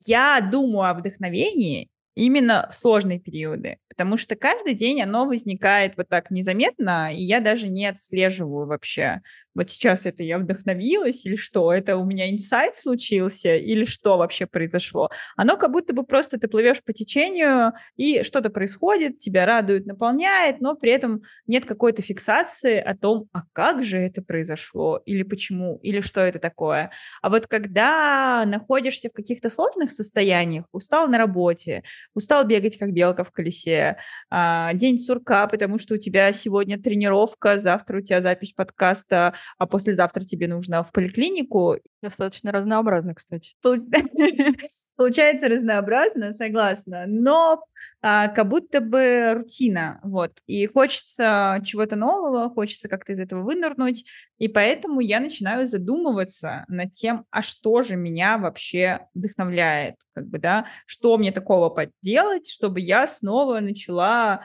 я 0.05 0.41
думаю 0.41 0.89
о 0.89 0.93
вдохновении 0.93 1.89
именно 2.17 2.67
в 2.71 2.75
сложные 2.75 3.19
периоды, 3.19 3.77
потому 3.89 4.17
что 4.17 4.35
каждый 4.35 4.73
день 4.73 5.01
оно 5.01 5.25
возникает 5.27 5.97
вот 5.97 6.09
так 6.09 6.31
незаметно, 6.31 7.13
и 7.15 7.23
я 7.23 7.39
даже 7.39 7.69
не 7.69 7.85
отслеживаю 7.87 8.67
вообще, 8.67 9.21
вот 9.57 9.71
сейчас 9.71 10.05
это 10.05 10.21
я 10.21 10.37
вдохновилась 10.37 11.25
или 11.25 11.35
что, 11.35 11.73
это 11.73 11.97
у 11.97 12.05
меня 12.05 12.29
инсайт 12.29 12.75
случился 12.75 13.55
или 13.55 13.85
что 13.85 14.17
вообще 14.17 14.45
произошло. 14.45 15.09
Оно 15.35 15.57
как 15.57 15.71
будто 15.71 15.93
бы 15.93 16.03
просто 16.03 16.39
ты 16.39 16.47
плывешь 16.47 16.83
по 16.83 16.93
течению, 16.93 17.73
и 17.95 18.21
что-то 18.21 18.51
происходит, 18.51 19.17
тебя 19.17 19.47
радует, 19.47 19.87
наполняет, 19.87 20.61
но 20.61 20.75
при 20.75 20.91
этом 20.91 21.21
нет 21.47 21.65
какой-то 21.65 22.03
фиксации 22.03 22.77
о 22.77 22.95
том, 22.95 23.29
а 23.33 23.41
как 23.51 23.83
же 23.83 23.97
это 23.97 24.21
произошло, 24.21 25.01
или 25.07 25.23
почему, 25.23 25.79
или 25.81 26.01
что 26.01 26.21
это 26.21 26.37
такое. 26.37 26.91
А 27.23 27.29
вот 27.31 27.47
когда 27.47 28.45
находишься 28.45 29.09
в 29.09 29.13
каких-то 29.13 29.49
сложных 29.49 29.91
состояниях, 29.91 30.65
устал 30.71 31.07
на 31.07 31.17
работе, 31.17 31.81
устал 32.13 32.43
бегать 32.45 32.77
как 32.77 32.93
белка 32.93 33.23
в 33.23 33.31
колесе, 33.31 33.97
а, 34.29 34.71
день 34.75 34.99
сурка, 34.99 35.47
потому 35.47 35.79
что 35.79 35.95
у 35.95 35.97
тебя 35.97 36.31
сегодня 36.31 36.79
тренировка, 36.79 37.57
завтра 37.57 37.97
у 37.97 38.01
тебя 38.01 38.21
запись 38.21 38.53
подкаста, 38.53 39.33
а 39.57 39.67
послезавтра 39.67 40.21
тебе 40.23 40.47
нужно 40.47 40.83
в 40.83 40.91
поликлинику. 40.91 41.77
Достаточно 42.01 42.51
разнообразно, 42.51 43.13
кстати. 43.13 43.55
Получается 44.95 45.47
разнообразно, 45.47 46.33
согласна, 46.33 47.05
но 47.07 47.63
а, 48.01 48.27
как 48.27 48.47
будто 48.47 48.81
бы 48.81 49.31
рутина, 49.33 49.99
вот. 50.03 50.31
И 50.45 50.65
хочется 50.67 51.61
чего-то 51.65 51.95
нового, 51.95 52.49
хочется 52.49 52.87
как-то 52.87 53.13
из 53.13 53.19
этого 53.19 53.43
вынырнуть, 53.43 54.05
и 54.37 54.47
поэтому 54.47 54.99
я 54.99 55.19
начинаю 55.19 55.67
задумываться 55.67 56.65
над 56.67 56.93
тем, 56.93 57.25
а 57.31 57.41
что 57.41 57.81
же 57.81 57.95
меня 57.95 58.37
вообще 58.37 59.07
вдохновляет, 59.13 59.95
как 60.13 60.27
бы, 60.27 60.37
да, 60.37 60.65
что 60.85 61.17
мне 61.17 61.31
такого 61.31 61.69
поделать, 61.69 62.49
чтобы 62.49 62.79
я 62.79 63.07
снова 63.07 63.59
начала 63.59 64.41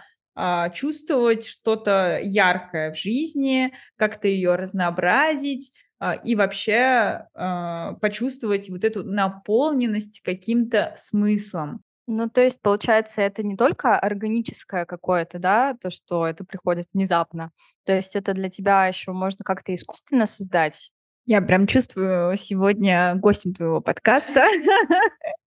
чувствовать 0.72 1.46
что-то 1.46 2.18
яркое 2.22 2.92
в 2.92 2.96
жизни, 2.96 3.72
как-то 3.96 4.28
ее 4.28 4.54
разнообразить 4.54 5.72
а, 6.02 6.14
и 6.14 6.34
вообще 6.34 7.28
а, 7.34 7.92
почувствовать 8.00 8.68
вот 8.68 8.82
эту 8.82 9.04
наполненность 9.04 10.20
каким-то 10.24 10.94
смыслом. 10.96 11.80
Ну, 12.08 12.28
то 12.28 12.40
есть, 12.40 12.60
получается, 12.60 13.22
это 13.22 13.44
не 13.44 13.56
только 13.56 13.96
органическое 13.96 14.84
какое-то, 14.84 15.38
да, 15.38 15.76
то, 15.80 15.90
что 15.90 16.26
это 16.26 16.44
приходит 16.44 16.88
внезапно. 16.92 17.52
То 17.84 17.92
есть 17.92 18.16
это 18.16 18.34
для 18.34 18.50
тебя 18.50 18.88
еще 18.88 19.12
можно 19.12 19.44
как-то 19.44 19.72
искусственно 19.72 20.26
создать. 20.26 20.90
Я 21.24 21.40
прям 21.40 21.68
чувствую 21.68 22.36
сегодня 22.36 23.14
гостем 23.14 23.54
твоего 23.54 23.80
подкаста. 23.80 24.44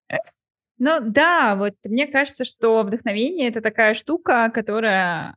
Ну 0.77 0.99
да, 1.01 1.55
вот 1.55 1.75
мне 1.85 2.05
кажется, 2.05 2.43
что 2.43 2.83
вдохновение 2.83 3.47
это 3.47 3.61
такая 3.61 3.93
штука, 3.93 4.51
которая 4.53 5.35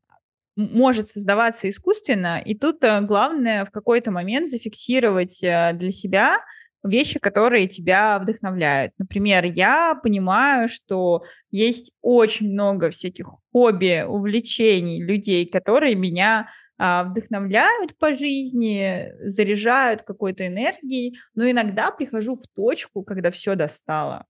может 0.57 1.07
создаваться 1.07 1.69
искусственно, 1.69 2.43
и 2.45 2.57
тут 2.57 2.83
э, 2.83 3.01
главное 3.03 3.65
в 3.65 3.71
какой-то 3.71 4.11
момент 4.11 4.51
зафиксировать 4.51 5.43
э, 5.45 5.71
для 5.75 5.93
себя 5.93 6.39
вещи, 6.83 7.21
которые 7.21 7.69
тебя 7.69 8.19
вдохновляют. 8.19 8.93
Например, 8.99 9.45
я 9.45 9.95
понимаю, 10.03 10.69
что 10.69 11.23
есть 11.51 11.93
очень 12.03 12.53
много 12.53 12.91
всяких 12.91 13.31
хобби, 13.53 14.05
увлечений 14.07 15.03
людей, 15.03 15.47
которые 15.47 15.95
меня 15.95 16.49
а, 16.79 17.05
вдохновляют 17.05 17.97
по 17.99 18.15
жизни, 18.15 19.13
заряжают 19.21 20.03
какой-то 20.03 20.47
энергией, 20.47 21.19
но 21.35 21.51
иногда 21.51 21.91
прихожу 21.91 22.37
в 22.37 22.47
точку, 22.55 23.03
когда 23.03 23.31
все 23.31 23.55
достало 23.55 24.25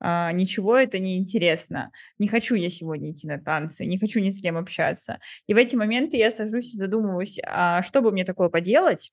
а, 0.00 0.32
ничего 0.32 0.76
это 0.76 0.98
не 0.98 1.18
интересно. 1.18 1.92
Не 2.18 2.28
хочу 2.28 2.54
я 2.54 2.68
сегодня 2.70 3.12
идти 3.12 3.26
на 3.28 3.38
танцы, 3.38 3.84
не 3.84 3.98
хочу 3.98 4.20
ни 4.20 4.30
с 4.30 4.40
кем 4.40 4.56
общаться. 4.56 5.20
И 5.46 5.54
в 5.54 5.56
эти 5.56 5.76
моменты 5.76 6.16
я 6.16 6.30
сажусь 6.30 6.74
и 6.74 6.78
задумываюсь, 6.78 7.38
а 7.46 7.82
что 7.82 8.00
бы 8.00 8.10
мне 8.10 8.24
такое 8.24 8.48
поделать? 8.48 9.12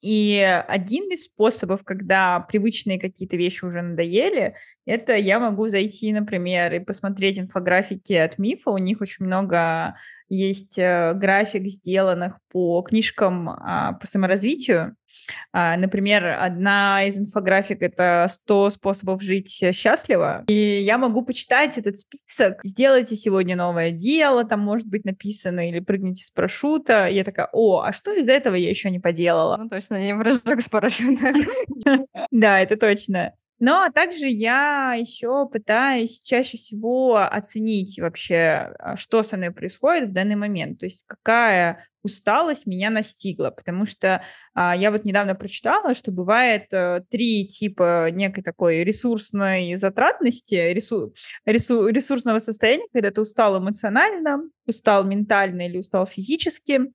И 0.00 0.38
один 0.68 1.10
из 1.10 1.24
способов, 1.24 1.82
когда 1.82 2.38
привычные 2.40 3.00
какие-то 3.00 3.36
вещи 3.36 3.64
уже 3.64 3.82
надоели, 3.82 4.54
это 4.86 5.16
я 5.16 5.40
могу 5.40 5.66
зайти, 5.66 6.12
например, 6.12 6.72
и 6.74 6.78
посмотреть 6.78 7.40
инфографики 7.40 8.12
от 8.12 8.38
Мифа. 8.38 8.70
У 8.70 8.78
них 8.78 9.00
очень 9.00 9.26
много 9.26 9.96
есть 10.28 10.78
э, 10.78 11.14
график, 11.14 11.66
сделанных 11.66 12.38
по 12.48 12.82
книжкам 12.82 13.50
а, 13.50 13.94
по 13.94 14.06
саморазвитию. 14.06 14.94
А, 15.52 15.76
например, 15.76 16.38
одна 16.40 17.04
из 17.04 17.18
инфографик— 17.18 17.82
это 17.82 18.26
100 18.28 18.70
способов 18.70 19.22
жить 19.22 19.64
счастливо. 19.72 20.44
И 20.48 20.82
я 20.82 20.98
могу 20.98 21.22
почитать 21.22 21.78
этот 21.78 21.98
список. 21.98 22.60
Сделайте 22.64 23.16
сегодня 23.16 23.56
новое 23.56 23.90
дело, 23.90 24.44
там 24.44 24.60
может 24.60 24.86
быть 24.86 25.04
написано, 25.04 25.68
или 25.68 25.80
прыгните 25.80 26.24
с 26.24 26.30
парашюта. 26.30 27.06
И 27.06 27.14
я 27.14 27.24
такая, 27.24 27.48
о, 27.52 27.82
а 27.82 27.92
что 27.92 28.12
из 28.12 28.28
этого 28.28 28.54
я 28.54 28.68
еще 28.68 28.90
не 28.90 29.00
поделала? 29.00 29.56
Ну, 29.56 29.68
точно, 29.68 30.00
не 30.00 30.14
прыжок 30.16 30.60
с 30.60 30.68
парашюта. 30.68 31.32
Да, 32.30 32.60
это 32.60 32.76
точно. 32.76 33.32
Но 33.60 33.88
также 33.92 34.28
я 34.28 34.94
еще 34.94 35.48
пытаюсь 35.48 36.20
чаще 36.20 36.56
всего 36.56 37.16
оценить 37.16 37.98
вообще, 37.98 38.72
а, 38.78 38.96
что 38.96 39.22
со 39.22 39.36
мной 39.36 39.50
происходит 39.50 40.10
в 40.10 40.12
данный 40.12 40.36
момент, 40.36 40.78
то 40.78 40.86
есть 40.86 41.04
какая 41.06 41.84
усталость 42.04 42.66
меня 42.66 42.90
настигла, 42.90 43.50
потому 43.50 43.84
что 43.84 44.22
а, 44.54 44.76
я 44.76 44.92
вот 44.92 45.04
недавно 45.04 45.34
прочитала, 45.34 45.94
что 45.94 46.12
бывает 46.12 46.72
а, 46.72 47.00
три 47.10 47.48
типа 47.48 48.10
некой 48.12 48.44
такой 48.44 48.84
ресурсной 48.84 49.74
затратности, 49.74 50.54
ресу, 50.54 51.12
ресу, 51.44 51.88
ресурсного 51.88 52.38
состояния, 52.38 52.86
когда 52.92 53.10
ты 53.10 53.20
устал 53.20 53.58
эмоционально, 53.58 54.42
устал 54.66 55.02
ментально 55.02 55.66
или 55.66 55.78
устал 55.78 56.06
физически, 56.06 56.92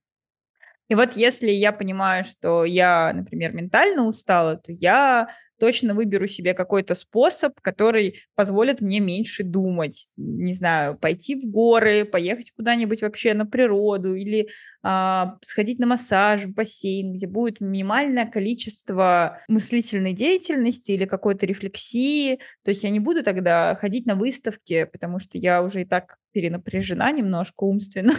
и 0.93 0.95
вот 0.95 1.13
если 1.13 1.49
я 1.49 1.71
понимаю, 1.71 2.23
что 2.23 2.65
я, 2.65 3.11
например, 3.15 3.51
ментально 3.51 4.05
устала, 4.05 4.57
то 4.57 4.71
я 4.71 5.27
точно 5.59 5.95
выберу 5.95 6.27
себе 6.27 6.53
какой-то 6.53 6.93
способ, 6.93 7.59
который 7.61 8.19
позволит 8.35 8.79
мне 8.79 8.99
меньше 8.99 9.43
думать. 9.43 10.09
Не 10.17 10.53
знаю, 10.53 10.95
пойти 10.95 11.33
в 11.33 11.49
горы, 11.49 12.05
поехать 12.05 12.51
куда-нибудь 12.55 13.01
вообще 13.01 13.33
на 13.33 13.47
природу 13.47 14.13
или 14.13 14.49
а, 14.83 15.39
сходить 15.41 15.79
на 15.79 15.87
массаж 15.87 16.43
в 16.43 16.53
бассейн, 16.53 17.11
где 17.13 17.25
будет 17.25 17.59
минимальное 17.59 18.27
количество 18.27 19.39
мыслительной 19.47 20.13
деятельности 20.13 20.91
или 20.91 21.05
какой-то 21.05 21.47
рефлексии. 21.47 22.37
То 22.63 22.69
есть 22.69 22.83
я 22.83 22.91
не 22.91 22.99
буду 22.99 23.23
тогда 23.23 23.73
ходить 23.73 24.05
на 24.05 24.13
выставки, 24.13 24.83
потому 24.83 25.17
что 25.17 25.39
я 25.39 25.63
уже 25.63 25.81
и 25.81 25.85
так 25.85 26.17
перенапряжена 26.33 27.11
немножко 27.11 27.63
умственно. 27.63 28.13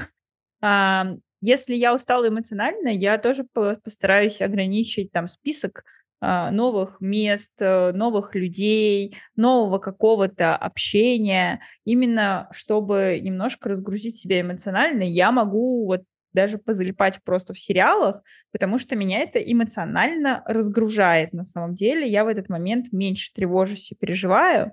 Если 1.47 1.75
я 1.75 1.95
устала 1.95 2.29
эмоционально, 2.29 2.89
я 2.89 3.19
тоже 3.19 3.45
постараюсь 3.53 4.41
ограничить 4.41 5.13
там 5.13 5.29
список 5.29 5.85
а, 6.23 6.51
новых 6.51 7.03
мест, 7.03 7.53
э, 7.61 7.93
новых 7.93 8.35
людей, 8.35 9.15
нового 9.37 9.77
какого-то 9.77 10.57
общения, 10.57 11.61
именно 11.85 12.49
чтобы 12.51 13.21
немножко 13.21 13.69
разгрузить 13.69 14.17
себя 14.17 14.41
эмоционально. 14.41 15.03
Я 15.03 15.33
могу 15.33 15.85
вот 15.85 16.05
даже 16.33 16.57
позалипать 16.57 17.21
просто 17.23 17.53
в 17.53 17.59
сериалах, 17.59 18.23
потому 18.51 18.79
что 18.79 18.97
меня 18.97 19.19
это 19.21 19.39
эмоционально 19.39 20.43
разгружает 20.47 21.35
на 21.35 21.45
самом 21.45 21.75
деле. 21.75 22.11
Я 22.11 22.25
в 22.25 22.29
этот 22.29 22.49
момент 22.49 22.91
меньше 22.91 23.35
тревожусь 23.35 23.93
и 23.93 23.95
переживаю. 23.95 24.73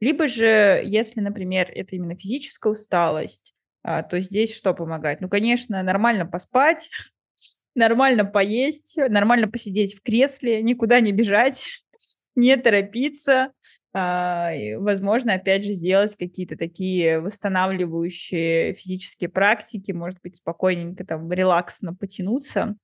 Либо 0.00 0.26
же, 0.26 0.82
если, 0.84 1.20
например, 1.20 1.70
это 1.72 1.94
именно 1.94 2.16
физическая 2.16 2.72
усталость, 2.72 3.54
то 3.82 4.20
здесь 4.20 4.54
что 4.54 4.74
помогает? 4.74 5.20
Ну, 5.20 5.28
конечно, 5.28 5.82
нормально 5.82 6.26
поспать, 6.26 6.90
нормально 7.74 8.24
поесть, 8.24 8.96
нормально 8.96 9.48
посидеть 9.48 9.94
в 9.94 10.02
кресле, 10.02 10.62
никуда 10.62 11.00
не 11.00 11.12
бежать, 11.12 11.66
не 12.34 12.56
торопиться. 12.56 13.52
А, 13.94 14.52
возможно, 14.78 15.34
опять 15.34 15.64
же, 15.64 15.72
сделать 15.72 16.14
какие-то 16.16 16.56
такие 16.56 17.20
восстанавливающие 17.20 18.74
физические 18.74 19.30
практики, 19.30 19.92
может 19.92 20.20
быть, 20.22 20.36
спокойненько 20.36 21.04
там 21.04 21.30
релаксно 21.32 21.94
потянуться. 21.94 22.76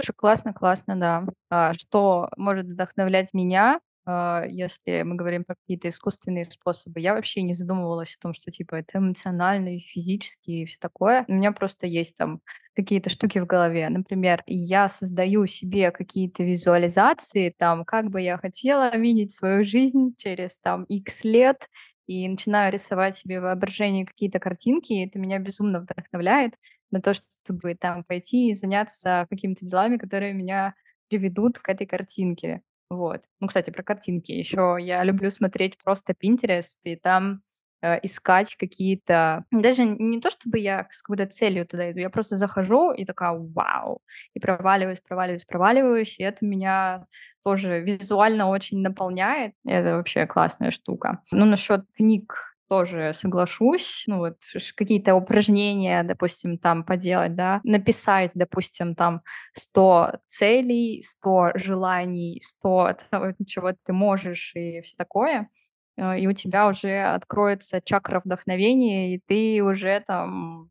Слушай, 0.00 0.14
классно, 0.16 0.52
классно, 0.54 0.96
да. 0.96 1.26
А, 1.50 1.74
что 1.74 2.30
может 2.36 2.66
вдохновлять 2.66 3.34
меня? 3.34 3.80
Э, 4.06 4.44
если 4.48 5.02
мы 5.02 5.16
говорим 5.16 5.44
про 5.44 5.54
какие-то 5.54 5.88
искусственные 5.88 6.44
способы. 6.46 7.00
Я 7.00 7.14
вообще 7.14 7.42
не 7.42 7.54
задумывалась 7.54 8.16
о 8.16 8.22
том, 8.22 8.34
что 8.34 8.50
типа 8.50 8.76
это 8.76 8.98
эмоционально 8.98 9.76
и 9.76 9.80
физически 9.80 10.50
и 10.50 10.64
все 10.66 10.78
такое. 10.80 11.24
У 11.28 11.32
меня 11.32 11.52
просто 11.52 11.86
есть 11.86 12.16
там 12.16 12.40
какие-то 12.74 13.10
штуки 13.10 13.38
в 13.38 13.46
голове. 13.46 13.88
Например, 13.88 14.42
я 14.46 14.88
создаю 14.88 15.46
себе 15.46 15.90
какие-то 15.90 16.42
визуализации, 16.42 17.54
там, 17.56 17.84
как 17.84 18.10
бы 18.10 18.20
я 18.20 18.38
хотела 18.38 18.96
видеть 18.96 19.32
свою 19.32 19.64
жизнь 19.64 20.14
через 20.16 20.58
там 20.58 20.84
X 20.84 21.24
лет, 21.24 21.68
и 22.06 22.28
начинаю 22.28 22.72
рисовать 22.72 23.16
себе 23.16 23.40
в 23.40 23.44
воображении 23.44 24.04
какие-то 24.04 24.38
картинки, 24.38 24.92
и 24.92 25.06
это 25.06 25.18
меня 25.18 25.38
безумно 25.38 25.80
вдохновляет 25.80 26.54
на 26.90 27.00
то, 27.00 27.14
чтобы 27.14 27.74
там 27.74 28.04
пойти 28.04 28.50
и 28.50 28.54
заняться 28.54 29.26
какими-то 29.30 29.64
делами, 29.66 29.96
которые 29.96 30.32
меня 30.32 30.74
приведут 31.08 31.58
к 31.58 31.68
этой 31.68 31.86
картинке. 31.86 32.62
Вот. 32.92 33.22
Ну, 33.40 33.46
кстати, 33.46 33.70
про 33.70 33.82
картинки. 33.82 34.32
Еще 34.32 34.76
я 34.78 35.02
люблю 35.02 35.30
смотреть 35.30 35.78
просто 35.82 36.12
Pinterest, 36.12 36.76
и 36.84 36.96
там 36.96 37.40
э, 37.80 37.98
искать 38.02 38.54
какие-то... 38.54 39.46
Даже 39.50 39.84
не 39.84 40.20
то, 40.20 40.28
чтобы 40.28 40.58
я 40.58 40.86
с 40.90 41.00
какой-то 41.00 41.26
целью 41.26 41.66
туда 41.66 41.90
иду, 41.90 42.00
я 42.00 42.10
просто 42.10 42.36
захожу 42.36 42.92
и 42.92 43.06
такая 43.06 43.32
вау, 43.32 44.02
и 44.34 44.40
проваливаюсь, 44.40 45.00
проваливаюсь, 45.00 45.46
проваливаюсь, 45.46 46.18
и 46.18 46.22
это 46.22 46.44
меня 46.44 47.06
тоже 47.44 47.80
визуально 47.80 48.48
очень 48.48 48.82
наполняет. 48.82 49.54
Это 49.64 49.96
вообще 49.96 50.26
классная 50.26 50.70
штука. 50.70 51.22
Ну, 51.32 51.46
насчет 51.46 51.86
книг 51.96 52.51
тоже 52.72 53.12
соглашусь. 53.12 54.04
Ну 54.06 54.16
вот 54.16 54.38
какие-то 54.74 55.14
упражнения, 55.14 56.02
допустим, 56.04 56.56
там 56.56 56.84
поделать, 56.84 57.34
да, 57.34 57.60
написать, 57.64 58.30
допустим, 58.32 58.94
там 58.94 59.20
100 59.52 60.20
целей, 60.26 61.02
100 61.02 61.50
желаний, 61.56 62.40
100 62.42 62.96
того, 63.10 63.34
чего 63.46 63.74
ты 63.84 63.92
можешь 63.92 64.52
и 64.54 64.80
все 64.80 64.96
такое 64.96 65.50
э, 65.98 66.20
и 66.20 66.26
у 66.26 66.32
тебя 66.32 66.66
уже 66.66 67.02
откроется 67.02 67.82
чакра 67.84 68.22
вдохновения, 68.24 69.16
и 69.16 69.20
ты 69.20 69.62
уже 69.62 70.02
там 70.06 70.70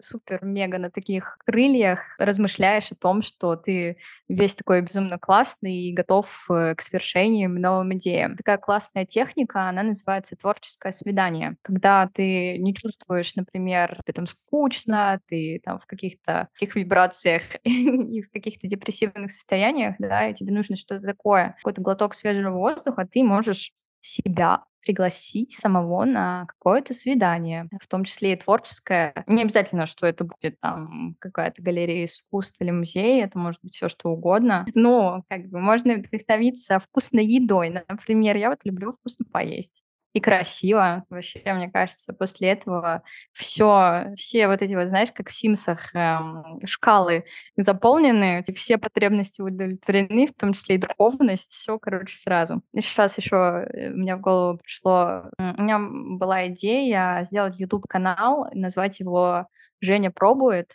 супер-мега 0.00 0.78
на 0.78 0.90
таких 0.90 1.38
крыльях 1.44 2.14
размышляешь 2.18 2.90
о 2.92 2.94
том, 2.96 3.22
что 3.22 3.56
ты 3.56 3.98
весь 4.28 4.54
такой 4.54 4.80
безумно 4.80 5.18
классный 5.18 5.74
и 5.74 5.92
готов 5.92 6.46
э, 6.50 6.74
к 6.74 6.82
свершениям, 6.82 7.54
новым 7.56 7.94
идеям. 7.94 8.36
Такая 8.36 8.58
классная 8.58 9.04
техника, 9.06 9.68
она 9.68 9.82
называется 9.82 10.36
творческое 10.36 10.92
свидание. 10.92 11.56
Когда 11.62 12.08
ты 12.12 12.58
не 12.58 12.74
чувствуешь, 12.74 13.34
например, 13.36 14.00
тебе 14.04 14.14
там 14.14 14.26
скучно, 14.26 15.20
ты 15.28 15.60
там 15.64 15.78
в 15.78 15.86
каких-то 15.86 16.48
таких 16.54 16.76
вибрациях 16.76 17.42
и 17.64 18.22
в 18.22 18.30
каких-то 18.30 18.66
депрессивных 18.66 19.30
состояниях, 19.30 19.96
да, 19.98 20.28
и 20.28 20.34
тебе 20.34 20.52
нужно 20.52 20.76
что-то 20.76 21.06
такое, 21.06 21.54
какой-то 21.58 21.80
глоток 21.80 22.14
свежего 22.14 22.50
воздуха, 22.50 23.06
ты 23.10 23.22
можешь 23.22 23.72
себя 24.00 24.64
пригласить 24.88 25.52
самого 25.52 26.06
на 26.06 26.46
какое-то 26.46 26.94
свидание, 26.94 27.68
в 27.78 27.86
том 27.86 28.04
числе 28.04 28.32
и 28.32 28.36
творческое. 28.36 29.12
Не 29.26 29.42
обязательно, 29.42 29.84
что 29.84 30.06
это 30.06 30.24
будет 30.24 30.58
там 30.60 31.14
какая-то 31.18 31.60
галерея 31.60 32.06
искусств 32.06 32.56
или 32.60 32.70
музей, 32.70 33.22
это 33.22 33.38
может 33.38 33.60
быть 33.62 33.74
все 33.74 33.88
что 33.88 34.08
угодно. 34.08 34.64
Но 34.74 35.24
как 35.28 35.46
бы 35.50 35.60
можно 35.60 35.94
вдохновиться 35.94 36.78
вкусной 36.78 37.26
едой. 37.26 37.68
Например, 37.68 38.34
я 38.36 38.48
вот 38.48 38.60
люблю 38.64 38.92
вкусно 38.92 39.26
поесть 39.30 39.82
и 40.18 40.20
красиво. 40.20 41.04
Вообще, 41.08 41.40
мне 41.46 41.70
кажется, 41.70 42.12
после 42.12 42.48
этого 42.50 43.02
все, 43.32 44.12
все 44.16 44.48
вот 44.48 44.60
эти 44.62 44.74
вот, 44.74 44.88
знаешь, 44.88 45.12
как 45.12 45.30
в 45.30 45.34
Симсах 45.34 45.94
эм, 45.94 46.60
шкалы 46.66 47.24
заполнены, 47.56 48.42
все 48.54 48.78
потребности 48.78 49.40
удовлетворены, 49.40 50.26
в 50.26 50.34
том 50.34 50.52
числе 50.52 50.76
и 50.76 50.78
духовность, 50.78 51.52
все, 51.52 51.78
короче, 51.78 52.16
сразу. 52.16 52.62
И 52.74 52.80
сейчас 52.80 53.16
еще 53.18 53.66
э, 53.72 53.90
у 53.90 53.96
меня 53.96 54.16
в 54.16 54.20
голову 54.20 54.58
пришло, 54.58 55.30
у 55.38 55.62
меня 55.62 55.78
была 55.78 56.48
идея 56.48 57.22
сделать 57.22 57.58
YouTube-канал, 57.58 58.50
назвать 58.52 59.00
его 59.00 59.46
«Женя 59.80 60.10
пробует», 60.10 60.74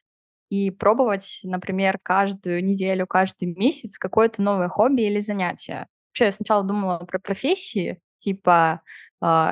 и 0.50 0.70
пробовать, 0.70 1.40
например, 1.44 1.98
каждую 2.04 2.64
неделю, 2.64 3.08
каждый 3.08 3.56
месяц 3.56 3.98
какое-то 3.98 4.40
новое 4.40 4.70
хобби 4.70 5.02
или 5.02 5.20
занятие. 5.20 5.88
Вообще, 6.12 6.26
я 6.26 6.32
сначала 6.32 6.64
думала 6.64 7.00
про 7.00 7.18
профессии, 7.18 8.00
типа 8.24 8.82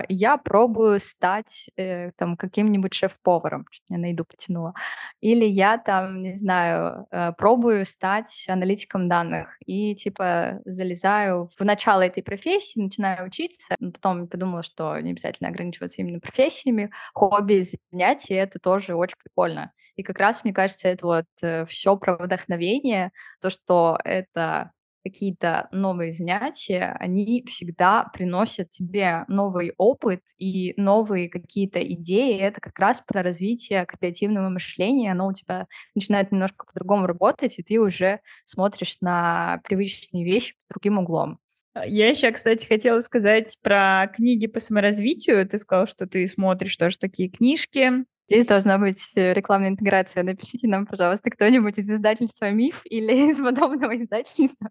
я 0.09 0.37
пробую 0.37 0.99
стать 0.99 1.69
э, 1.77 2.11
там 2.17 2.35
каким-нибудь 2.35 2.93
шеф-поваром, 2.93 3.65
я 3.89 3.97
найду, 3.97 4.25
потянула, 4.25 4.73
или 5.21 5.45
я 5.45 5.77
там, 5.77 6.21
не 6.23 6.35
знаю, 6.35 7.07
э, 7.11 7.31
пробую 7.37 7.85
стать 7.85 8.45
аналитиком 8.49 9.07
данных 9.07 9.57
и 9.65 9.95
типа 9.95 10.59
залезаю 10.65 11.47
в 11.57 11.63
начало 11.63 12.01
этой 12.01 12.23
профессии, 12.23 12.79
начинаю 12.79 13.27
учиться, 13.27 13.75
потом 13.79 14.27
подумала, 14.27 14.63
что 14.63 14.99
не 14.99 15.12
обязательно 15.12 15.49
ограничиваться 15.49 16.01
именно 16.01 16.19
профессиями, 16.19 16.91
хобби, 17.13 17.63
занятия, 17.91 18.36
это 18.36 18.60
тоже 18.60 18.95
очень 18.95 19.17
прикольно. 19.23 19.71
И 19.95 20.03
как 20.03 20.19
раз, 20.19 20.43
мне 20.43 20.53
кажется, 20.53 20.89
это 20.89 21.05
вот 21.05 21.25
э, 21.41 21.65
все 21.65 21.95
про 21.95 22.17
вдохновение, 22.17 23.12
то, 23.39 23.49
что 23.49 23.97
это 24.03 24.71
какие-то 25.03 25.67
новые 25.71 26.11
занятия, 26.11 26.95
они 26.99 27.43
всегда 27.47 28.05
приносят 28.13 28.71
тебе 28.71 29.25
новый 29.27 29.73
опыт 29.77 30.21
и 30.37 30.73
новые 30.77 31.29
какие-то 31.29 31.81
идеи. 31.93 32.39
Это 32.39 32.61
как 32.61 32.77
раз 32.79 33.01
про 33.01 33.23
развитие 33.23 33.85
креативного 33.85 34.49
мышления. 34.49 35.11
Оно 35.11 35.27
у 35.27 35.33
тебя 35.33 35.67
начинает 35.95 36.31
немножко 36.31 36.65
по-другому 36.65 37.07
работать, 37.07 37.57
и 37.59 37.63
ты 37.63 37.79
уже 37.79 38.19
смотришь 38.45 38.97
на 39.01 39.61
привычные 39.67 40.25
вещи 40.25 40.55
под 40.67 40.75
другим 40.79 40.99
углом. 40.99 41.39
А, 41.73 41.85
я 41.85 42.09
еще, 42.09 42.31
кстати, 42.31 42.65
хотела 42.65 43.01
сказать 43.01 43.57
про 43.61 44.07
книги 44.13 44.47
по 44.47 44.59
саморазвитию. 44.59 45.47
Ты 45.47 45.57
сказал, 45.57 45.87
что 45.87 46.05
ты 46.05 46.27
смотришь 46.27 46.75
тоже 46.77 46.97
такие 46.97 47.29
книжки. 47.29 48.05
Здесь 48.29 48.45
должна 48.45 48.77
быть 48.77 49.10
э, 49.15 49.34
рекламная 49.34 49.69
интеграция. 49.69 50.23
Напишите 50.23 50.67
нам, 50.67 50.86
пожалуйста, 50.86 51.29
кто-нибудь 51.29 51.77
из 51.77 51.89
издательства 51.89 52.49
«Миф» 52.49 52.81
или 52.86 53.13
из 53.31 53.38
подобного 53.38 53.97
издательства. 53.97 54.69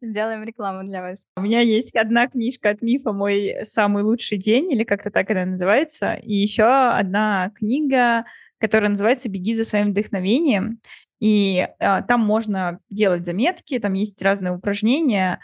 Сделаем 0.00 0.44
рекламу 0.44 0.86
для 0.86 1.02
вас. 1.02 1.26
У 1.36 1.40
меня 1.40 1.60
есть 1.60 1.96
одна 1.96 2.28
книжка 2.28 2.70
от 2.70 2.82
«Мифа», 2.82 3.12
«Мой 3.12 3.56
самый 3.64 4.02
лучший 4.04 4.38
день», 4.38 4.70
или 4.72 4.84
как-то 4.84 5.10
так 5.10 5.30
она 5.30 5.44
называется, 5.44 6.14
и 6.14 6.34
еще 6.34 6.64
одна 6.64 7.50
книга, 7.54 8.24
которая 8.58 8.90
называется 8.90 9.28
«Беги 9.28 9.54
за 9.54 9.64
своим 9.64 9.90
вдохновением». 9.90 10.80
И 11.20 11.68
а, 11.78 12.02
там 12.02 12.20
можно 12.20 12.80
делать 12.90 13.24
заметки, 13.24 13.78
там 13.78 13.92
есть 13.92 14.20
разные 14.22 14.52
упражнения, 14.52 15.38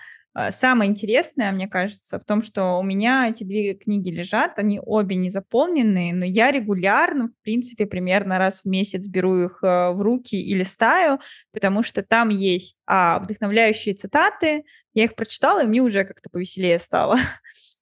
самое 0.51 0.91
интересное, 0.91 1.53
мне 1.53 1.69
кажется, 1.69 2.19
в 2.19 2.25
том, 2.25 2.43
что 2.43 2.79
у 2.79 2.83
меня 2.83 3.29
эти 3.29 3.45
две 3.45 3.75
книги 3.75 4.11
лежат, 4.11 4.59
они 4.59 4.81
обе 4.85 5.17
не 5.17 5.31
заполнены, 5.31 6.13
но 6.15 6.25
я 6.25 6.51
регулярно, 6.51 7.29
в 7.29 7.43
принципе, 7.43 7.87
примерно 7.87 8.39
раз 8.39 8.63
в 8.63 8.67
месяц 8.67 9.07
беру 9.07 9.45
их 9.45 9.61
э, 9.63 9.91
в 9.91 10.01
руки 10.01 10.37
и 10.37 10.55
листаю, 10.55 11.19
потому 11.53 11.83
что 11.83 12.03
там 12.03 12.29
есть 12.29 12.77
а, 12.87 13.19
вдохновляющие 13.21 13.95
цитаты, 13.95 14.65
я 14.95 15.05
их 15.05 15.15
прочитала, 15.15 15.65
и 15.65 15.67
мне 15.67 15.81
уже 15.81 16.05
как-то 16.05 16.31
повеселее 16.31 16.79
стало. 16.79 17.19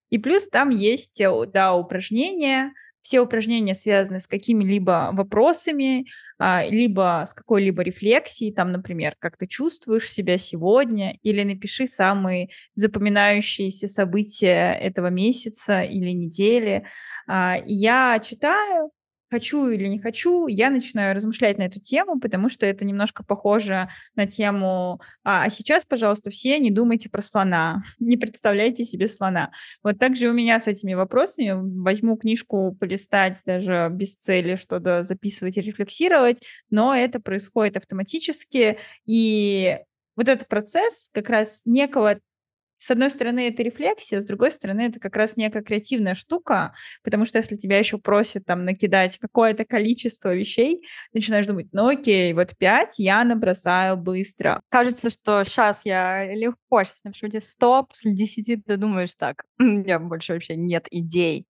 И 0.09 0.19
плюс 0.19 0.49
там 0.49 0.71
есть, 0.71 1.21
э, 1.21 1.31
да, 1.53 1.75
упражнения, 1.75 2.73
все 3.07 3.21
упражнения 3.21 3.77
связаны 3.77 4.19
с 4.19 4.27
какими-либо 4.27 5.11
вопросами, 5.13 6.07
а, 6.41 6.65
либо 6.69 7.23
с 7.25 7.33
какой-либо 7.33 7.83
рефлексией, 7.83 8.53
там, 8.53 8.73
например, 8.73 9.15
как 9.21 9.37
ты 9.37 9.47
чувствуешь 9.47 10.11
себя 10.11 10.39
сегодня, 10.39 11.17
или 11.23 11.45
напиши 11.45 11.87
самые 11.87 12.49
запоминающиеся 12.75 13.87
события 13.87 14.73
этого 14.73 15.07
месяца 15.07 15.83
или 15.83 16.11
недели. 16.11 16.85
А, 17.29 17.59
я 17.65 18.19
читаю, 18.19 18.91
хочу 19.31 19.69
или 19.69 19.87
не 19.87 19.99
хочу, 19.99 20.47
я 20.47 20.71
начинаю 20.71 21.15
размышлять 21.15 21.59
на 21.59 21.65
эту 21.65 21.81
тему, 21.81 22.21
потому 22.21 22.49
что 22.49 22.67
это 22.67 22.85
немножко 22.85 23.25
похоже 23.25 23.89
на 24.15 24.27
тему 24.27 25.01
«А, 25.25 25.45
а 25.45 25.51
сейчас, 25.51 25.85
пожалуйста, 25.85 26.31
все 26.31 26.59
не 26.59 26.71
думайте 26.71 27.09
про 27.11 27.23
слона, 27.23 27.83
не 27.99 28.17
представляйте 28.17 28.85
себе 28.85 29.09
слона». 29.09 29.51
Вот 29.83 29.99
так 29.99 30.17
же 30.17 30.29
у 30.29 30.33
меня 30.33 30.61
с 30.61 30.69
этими 30.69 30.95
вопросами. 30.95 31.53
Возьму 31.83 32.17
книжку 32.17 32.77
полистать 32.79 33.41
даже 33.45 33.89
без 33.91 34.17
цели 34.17 34.57
что-то 34.57 35.03
записывать 35.03 35.57
и 35.57 35.61
рефлексировать, 35.61 36.47
но 36.71 36.95
это 36.95 37.21
происходит 37.21 37.77
автоматически, 37.77 38.79
и 39.05 39.79
вот 40.17 40.29
этот 40.29 40.49
процесс 40.49 41.11
как 41.13 41.29
раз 41.29 41.63
некого 41.67 42.19
с 42.79 42.91
одной 42.91 43.11
стороны, 43.11 43.49
это 43.49 43.63
рефлексия, 43.63 44.21
с 44.21 44.25
другой 44.25 44.51
стороны, 44.51 44.83
это 44.83 45.01
как 45.01 45.17
раз 45.17 45.37
некая 45.37 45.63
креативная 45.63 46.15
штука, 46.15 46.75
потому 47.03 47.27
что 47.27 47.39
если 47.39 47.57
тебя 47.57 47.79
еще 47.79 47.99
просят 47.99 48.45
там 48.45 48.65
накидать 48.65 49.19
какое-то 49.19 49.65
количество 49.65 50.35
вещей, 50.35 50.83
начинаешь 51.13 51.47
думать, 51.47 51.69
ну 51.73 51.89
окей, 51.89 52.33
вот 52.33 52.57
пять 52.59 52.99
я 52.99 53.25
набросаю 53.25 53.97
быстро. 53.97 54.61
Кажется, 54.69 55.11
что 55.11 55.45
сейчас 55.45 55.85
я 55.85 56.35
легко 56.35 56.85
сейчас 56.85 57.05
напишу 57.05 57.27
эти 57.27 57.39
100, 57.39 57.85
после 57.85 58.13
10 58.13 58.65
ты 58.65 58.77
думаешь 58.77 59.15
так, 59.17 59.45
у 59.59 59.65
меня 59.65 59.99
больше 59.99 60.35
вообще 60.35 60.57
нет 60.57 60.87
идей. 60.91 61.47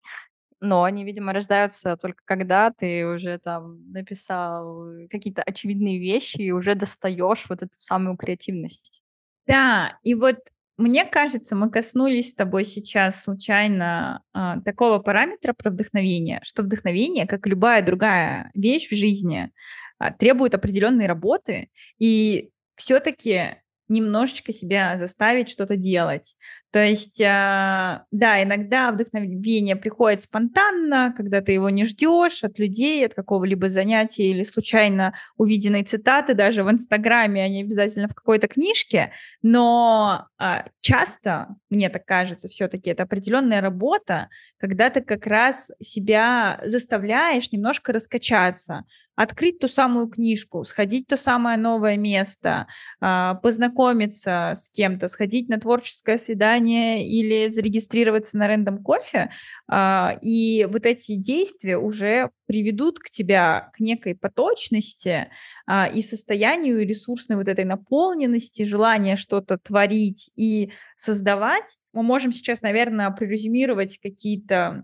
Но 0.61 0.83
они, 0.83 1.03
видимо, 1.03 1.33
рождаются 1.33 1.97
только 1.97 2.21
когда 2.25 2.71
ты 2.71 3.05
уже 3.05 3.37
там 3.37 3.91
написал 3.91 4.87
какие-то 5.09 5.43
очевидные 5.43 5.99
вещи 5.99 6.41
и 6.41 6.51
уже 6.51 6.75
достаешь 6.75 7.45
вот 7.49 7.61
эту 7.61 7.73
самую 7.73 8.17
креативность. 8.17 9.03
Да, 9.47 9.99
и 10.03 10.15
вот 10.15 10.37
Мне 10.77 11.05
кажется, 11.05 11.55
мы 11.55 11.69
коснулись 11.69 12.31
с 12.31 12.35
тобой 12.35 12.65
сейчас 12.65 13.23
случайно 13.23 14.21
а, 14.33 14.59
такого 14.59 14.99
параметра 14.99 15.53
про 15.53 15.71
вдохновение, 15.71 16.41
что 16.43 16.63
вдохновение, 16.63 17.25
как 17.25 17.47
любая 17.47 17.81
другая 17.81 18.51
вещь 18.53 18.89
в 18.89 18.95
жизни, 18.95 19.51
а, 19.99 20.11
требует 20.11 20.53
определенной 20.53 21.07
работы, 21.07 21.69
и 21.97 22.49
все-таки 22.75 23.61
немножечко 23.87 24.51
себя 24.51 24.97
заставить 24.97 25.49
что-то 25.49 25.75
делать. 25.75 26.35
То 26.71 26.83
есть, 26.83 27.21
э, 27.21 28.01
да, 28.11 28.43
иногда 28.43 28.91
вдохновение 28.91 29.75
приходит 29.75 30.23
спонтанно, 30.23 31.13
когда 31.15 31.41
ты 31.41 31.53
его 31.53 31.69
не 31.69 31.85
ждешь 31.85 32.43
от 32.43 32.59
людей, 32.59 33.05
от 33.05 33.13
какого-либо 33.13 33.69
занятия 33.69 34.27
или 34.27 34.43
случайно 34.43 35.13
увиденной 35.37 35.83
цитаты, 35.83 36.33
даже 36.33 36.63
в 36.63 36.71
Инстаграме, 36.71 37.43
а 37.43 37.47
не 37.47 37.61
обязательно 37.61 38.07
в 38.09 38.15
какой-то 38.15 38.47
книжке. 38.47 39.13
Но 39.41 40.27
э, 40.39 40.63
часто, 40.81 41.55
мне 41.69 41.89
так 41.89 42.05
кажется, 42.05 42.49
все-таки 42.49 42.89
это 42.89 43.03
определенная 43.03 43.61
работа, 43.61 44.29
когда 44.57 44.89
ты 44.89 45.01
как 45.01 45.27
раз 45.27 45.71
себя 45.81 46.59
заставляешь 46.65 47.51
немножко 47.51 47.93
раскачаться, 47.93 48.83
открыть 49.15 49.59
ту 49.59 49.67
самую 49.67 50.07
книжку, 50.07 50.63
сходить 50.63 51.05
в 51.05 51.09
то 51.09 51.17
самое 51.17 51.57
новое 51.57 51.97
место, 51.97 52.67
э, 53.01 53.33
познакомиться 53.41 54.53
с 54.55 54.69
кем-то, 54.69 55.07
сходить 55.07 55.49
на 55.49 55.59
творческое 55.59 56.17
свидание 56.17 57.07
или 57.07 57.49
зарегистрироваться 57.49 58.37
на 58.37 58.47
рандом 58.47 58.83
кофе, 58.83 59.31
а, 59.67 60.17
и 60.21 60.65
вот 60.65 60.85
эти 60.85 61.15
действия 61.15 61.77
уже 61.77 62.31
приведут 62.47 62.99
к 62.99 63.09
тебя 63.09 63.71
к 63.73 63.79
некой 63.79 64.15
поточности 64.15 65.29
а, 65.65 65.87
и 65.87 66.01
состоянию 66.01 66.85
ресурсной 66.85 67.37
вот 67.37 67.47
этой 67.47 67.65
наполненности, 67.65 68.63
желания 68.63 69.15
что-то 69.15 69.57
творить 69.57 70.31
и 70.35 70.71
создавать. 70.95 71.77
Мы 71.93 72.03
можем 72.03 72.31
сейчас, 72.31 72.61
наверное, 72.61 73.09
прорезюмировать 73.11 73.99
какие-то 73.99 74.55
а, 74.65 74.83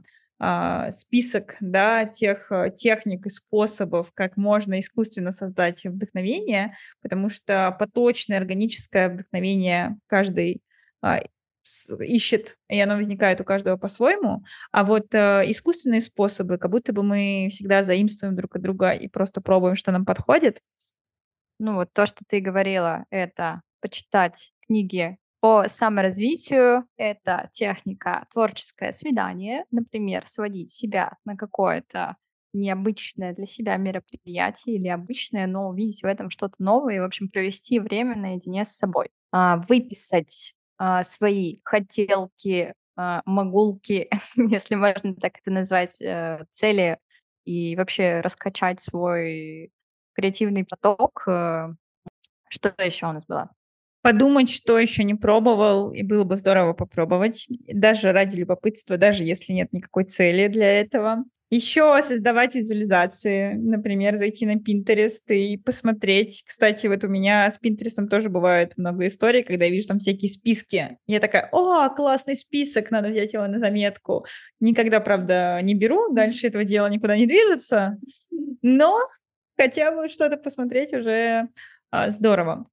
список 0.91 1.55
да, 1.59 2.05
тех 2.05 2.51
э, 2.51 2.71
техник 2.75 3.27
и 3.27 3.29
способов, 3.29 4.11
как 4.13 4.37
можно 4.37 4.79
искусственно 4.79 5.31
создать 5.31 5.83
вдохновение, 5.85 6.75
потому 7.01 7.29
что 7.29 7.75
поточное 7.77 8.37
органическое 8.37 9.09
вдохновение 9.09 9.97
каждый 10.07 10.63
а, 11.01 11.19
ищет, 11.99 12.57
и 12.69 12.79
оно 12.79 12.95
возникает 12.95 13.39
у 13.39 13.43
каждого 13.43 13.77
по-своему, 13.77 14.43
а 14.71 14.83
вот 14.83 15.13
э, 15.13 15.43
искусственные 15.45 16.01
способы, 16.01 16.57
как 16.57 16.71
будто 16.71 16.91
бы 16.91 17.03
мы 17.03 17.49
всегда 17.51 17.83
заимствуем 17.83 18.35
друг 18.35 18.55
от 18.55 18.63
друга 18.63 18.91
и 18.91 19.07
просто 19.07 19.41
пробуем, 19.41 19.75
что 19.75 19.91
нам 19.91 20.05
подходит. 20.05 20.59
Ну 21.59 21.75
вот 21.75 21.93
то, 21.93 22.07
что 22.07 22.23
ты 22.27 22.39
говорила, 22.39 23.05
это 23.11 23.61
почитать 23.79 24.53
книги 24.65 25.17
по 25.41 25.67
саморазвитию 25.67 26.85
это 26.97 27.49
техника 27.51 28.25
творческое 28.31 28.93
свидание, 28.93 29.65
например, 29.71 30.27
сводить 30.27 30.71
себя 30.71 31.17
на 31.25 31.35
какое-то 31.35 32.15
необычное 32.53 33.33
для 33.33 33.45
себя 33.45 33.75
мероприятие 33.77 34.75
или 34.75 34.87
обычное, 34.87 35.47
но 35.47 35.69
увидеть 35.69 36.03
в 36.03 36.05
этом 36.05 36.29
что-то 36.29 36.55
новое 36.59 36.95
и, 36.95 36.99
в 36.99 37.03
общем, 37.03 37.27
провести 37.27 37.79
время 37.79 38.15
наедине 38.15 38.65
с 38.65 38.77
собой. 38.77 39.09
А, 39.31 39.57
выписать 39.67 40.53
а, 40.77 41.03
свои 41.03 41.59
хотелки, 41.63 42.75
а, 42.95 43.21
могулки, 43.25 44.09
если 44.35 44.75
можно 44.75 45.15
так 45.15 45.39
это 45.39 45.49
назвать, 45.49 46.01
э, 46.01 46.45
цели 46.51 46.99
и 47.45 47.75
вообще 47.75 48.19
раскачать 48.21 48.79
свой 48.79 49.71
креативный 50.13 50.65
поток. 50.65 51.23
Э, 51.27 51.69
что 52.49 52.75
еще 52.77 53.07
у 53.07 53.13
нас 53.13 53.25
было? 53.25 53.49
Подумать, 54.01 54.49
что 54.49 54.79
еще 54.79 55.03
не 55.03 55.15
пробовал, 55.15 55.91
и 55.91 56.03
было 56.03 56.23
бы 56.23 56.35
здорово 56.35 56.73
попробовать, 56.73 57.47
даже 57.67 58.11
ради 58.11 58.37
любопытства, 58.37 58.97
даже 58.97 59.23
если 59.23 59.53
нет 59.53 59.71
никакой 59.73 60.05
цели 60.05 60.47
для 60.47 60.71
этого. 60.79 61.23
Еще 61.53 61.99
создавать 62.01 62.55
визуализации, 62.55 63.55
например, 63.55 64.15
зайти 64.15 64.45
на 64.45 64.55
Pinterest 64.55 65.27
и 65.27 65.57
посмотреть. 65.57 66.43
Кстати, 66.47 66.87
вот 66.87 67.03
у 67.03 67.09
меня 67.09 67.51
с 67.51 67.59
Pinterest 67.59 68.07
тоже 68.07 68.29
бывает 68.29 68.77
много 68.77 69.05
историй, 69.05 69.43
когда 69.43 69.65
я 69.65 69.71
вижу 69.71 69.85
там 69.85 69.99
всякие 69.99 70.31
списки. 70.31 70.97
Я 71.07 71.19
такая, 71.19 71.49
о, 71.51 71.89
классный 71.89 72.37
список, 72.37 72.89
надо 72.89 73.09
взять 73.09 73.33
его 73.33 73.45
на 73.47 73.59
заметку. 73.59 74.25
Никогда, 74.61 75.01
правда, 75.01 75.59
не 75.61 75.75
беру, 75.75 76.13
дальше 76.13 76.47
этого 76.47 76.63
дела 76.63 76.87
никуда 76.87 77.17
не 77.17 77.27
движется, 77.27 77.97
но 78.61 78.97
хотя 79.57 79.91
бы 79.91 80.07
что-то 80.07 80.37
посмотреть 80.37 80.93
уже 80.93 81.49
а, 81.89 82.11
здорово. 82.11 82.65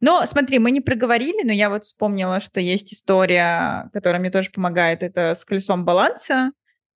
Но 0.00 0.24
смотри, 0.26 0.58
мы 0.58 0.70
не 0.70 0.80
проговорили, 0.80 1.44
но 1.44 1.52
я 1.52 1.70
вот 1.70 1.84
вспомнила, 1.84 2.40
что 2.40 2.60
есть 2.60 2.92
история, 2.92 3.90
которая 3.92 4.20
мне 4.20 4.30
тоже 4.30 4.50
помогает, 4.50 5.02
это 5.02 5.34
с 5.34 5.44
колесом 5.44 5.84
баланса. 5.84 6.52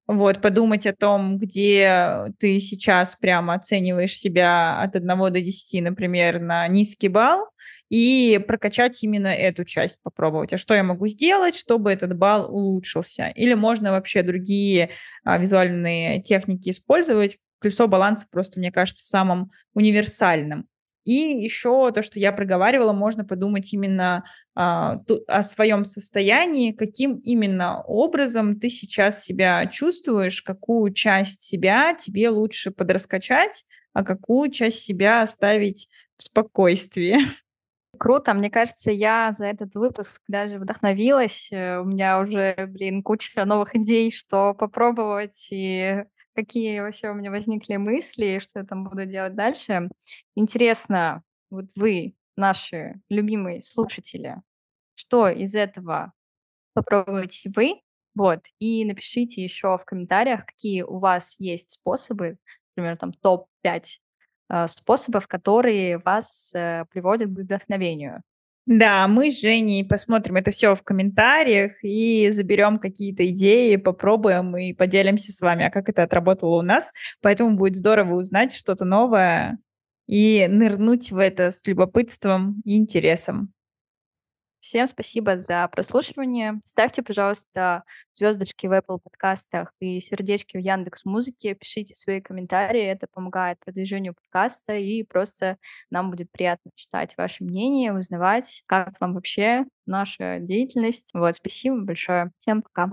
Вот, 0.06 0.40
подумать 0.40 0.86
о 0.86 0.94
том, 0.94 1.36
где 1.36 2.32
ты 2.38 2.60
сейчас 2.60 3.16
прямо 3.16 3.54
оцениваешь 3.54 4.16
себя 4.16 4.80
от 4.80 4.94
1 4.94 5.08
до 5.08 5.40
10, 5.40 5.82
например, 5.82 6.38
на 6.38 6.68
низкий 6.68 7.08
балл, 7.08 7.48
и 7.88 8.40
прокачать 8.46 9.02
именно 9.02 9.28
эту 9.28 9.64
часть, 9.64 10.00
попробовать. 10.02 10.52
А 10.52 10.58
что 10.58 10.74
я 10.74 10.82
могу 10.82 11.06
сделать, 11.06 11.56
чтобы 11.56 11.92
этот 11.92 12.16
балл 12.16 12.52
улучшился? 12.52 13.28
Или 13.28 13.54
можно 13.54 13.92
вообще 13.92 14.22
другие 14.22 14.90
а, 15.24 15.38
визуальные 15.38 16.22
техники 16.22 16.70
использовать? 16.70 17.38
Колесо 17.58 17.86
баланса 17.86 18.26
просто, 18.30 18.58
мне 18.58 18.72
кажется, 18.72 19.06
самым 19.06 19.50
универсальным. 19.74 20.68
И 21.06 21.12
еще 21.12 21.92
то, 21.92 22.02
что 22.02 22.18
я 22.18 22.32
проговаривала, 22.32 22.92
можно 22.92 23.24
подумать 23.24 23.72
именно 23.72 24.24
а, 24.56 24.96
ту, 25.06 25.20
о 25.28 25.44
своем 25.44 25.84
состоянии, 25.84 26.72
каким 26.72 27.18
именно 27.18 27.80
образом 27.82 28.58
ты 28.58 28.68
сейчас 28.68 29.22
себя 29.22 29.66
чувствуешь, 29.66 30.42
какую 30.42 30.92
часть 30.92 31.42
себя 31.42 31.94
тебе 31.94 32.28
лучше 32.28 32.72
подраскачать, 32.72 33.66
а 33.92 34.02
какую 34.02 34.50
часть 34.50 34.80
себя 34.80 35.22
оставить 35.22 35.88
в 36.18 36.24
спокойствии. 36.24 37.18
Круто, 37.98 38.34
мне 38.34 38.50
кажется, 38.50 38.90
я 38.90 39.32
за 39.32 39.46
этот 39.46 39.76
выпуск 39.76 40.20
даже 40.26 40.58
вдохновилась. 40.58 41.48
Э, 41.52 41.78
у 41.78 41.84
меня 41.84 42.18
уже, 42.18 42.66
блин, 42.66 43.04
куча 43.04 43.44
новых 43.44 43.76
идей, 43.76 44.10
что 44.10 44.54
попробовать, 44.54 45.46
и 45.52 46.02
какие 46.36 46.80
вообще 46.80 47.10
у 47.10 47.14
меня 47.14 47.30
возникли 47.30 47.76
мысли, 47.76 48.38
что 48.40 48.60
я 48.60 48.64
там 48.64 48.84
буду 48.84 49.06
делать 49.06 49.34
дальше. 49.34 49.88
Интересно, 50.36 51.22
вот 51.50 51.66
вы, 51.74 52.14
наши 52.36 53.00
любимые 53.08 53.62
слушатели, 53.62 54.36
что 54.94 55.28
из 55.28 55.54
этого 55.54 56.12
попробуете 56.74 57.50
вы? 57.56 57.80
Вот, 58.14 58.40
и 58.58 58.84
напишите 58.84 59.42
еще 59.42 59.76
в 59.76 59.84
комментариях, 59.84 60.46
какие 60.46 60.82
у 60.82 60.98
вас 60.98 61.36
есть 61.38 61.72
способы, 61.72 62.38
например, 62.74 62.96
там 62.96 63.12
топ-5 63.12 63.84
э, 64.48 64.66
способов, 64.68 65.28
которые 65.28 65.98
вас 65.98 66.52
э, 66.54 66.86
приводят 66.90 67.28
к 67.28 67.38
вдохновению. 67.38 68.22
Да, 68.66 69.06
мы 69.06 69.30
с 69.30 69.40
Женей 69.40 69.84
посмотрим 69.86 70.36
это 70.36 70.50
все 70.50 70.74
в 70.74 70.82
комментариях 70.82 71.72
и 71.84 72.30
заберем 72.32 72.78
какие-то 72.78 73.28
идеи, 73.28 73.76
попробуем 73.76 74.56
и 74.56 74.72
поделимся 74.72 75.32
с 75.32 75.40
вами, 75.40 75.66
а 75.66 75.70
как 75.70 75.88
это 75.88 76.02
отработало 76.02 76.56
у 76.58 76.62
нас. 76.62 76.92
Поэтому 77.22 77.56
будет 77.56 77.76
здорово 77.76 78.14
узнать 78.16 78.52
что-то 78.52 78.84
новое 78.84 79.58
и 80.08 80.48
нырнуть 80.48 81.12
в 81.12 81.18
это 81.18 81.52
с 81.52 81.64
любопытством 81.66 82.60
и 82.64 82.76
интересом. 82.76 83.52
Всем 84.66 84.88
спасибо 84.88 85.38
за 85.38 85.68
прослушивание. 85.68 86.60
Ставьте, 86.64 87.00
пожалуйста, 87.00 87.84
звездочки 88.12 88.66
в 88.66 88.72
Apple 88.72 88.98
подкастах 88.98 89.72
и 89.78 90.00
сердечки 90.00 90.56
в 90.56 90.60
Яндекс 90.60 91.04
Музыке. 91.04 91.54
Пишите 91.54 91.94
свои 91.94 92.20
комментарии. 92.20 92.82
Это 92.82 93.06
помогает 93.06 93.60
продвижению 93.60 94.14
подкаста 94.14 94.74
и 94.74 95.04
просто 95.04 95.56
нам 95.88 96.10
будет 96.10 96.32
приятно 96.32 96.72
читать 96.74 97.14
ваше 97.16 97.44
мнение, 97.44 97.94
узнавать, 97.94 98.64
как 98.66 99.00
вам 99.00 99.14
вообще 99.14 99.66
наша 99.86 100.40
деятельность. 100.40 101.10
Вот, 101.14 101.36
спасибо 101.36 101.82
большое. 101.82 102.32
Всем 102.40 102.60
пока. 102.60 102.90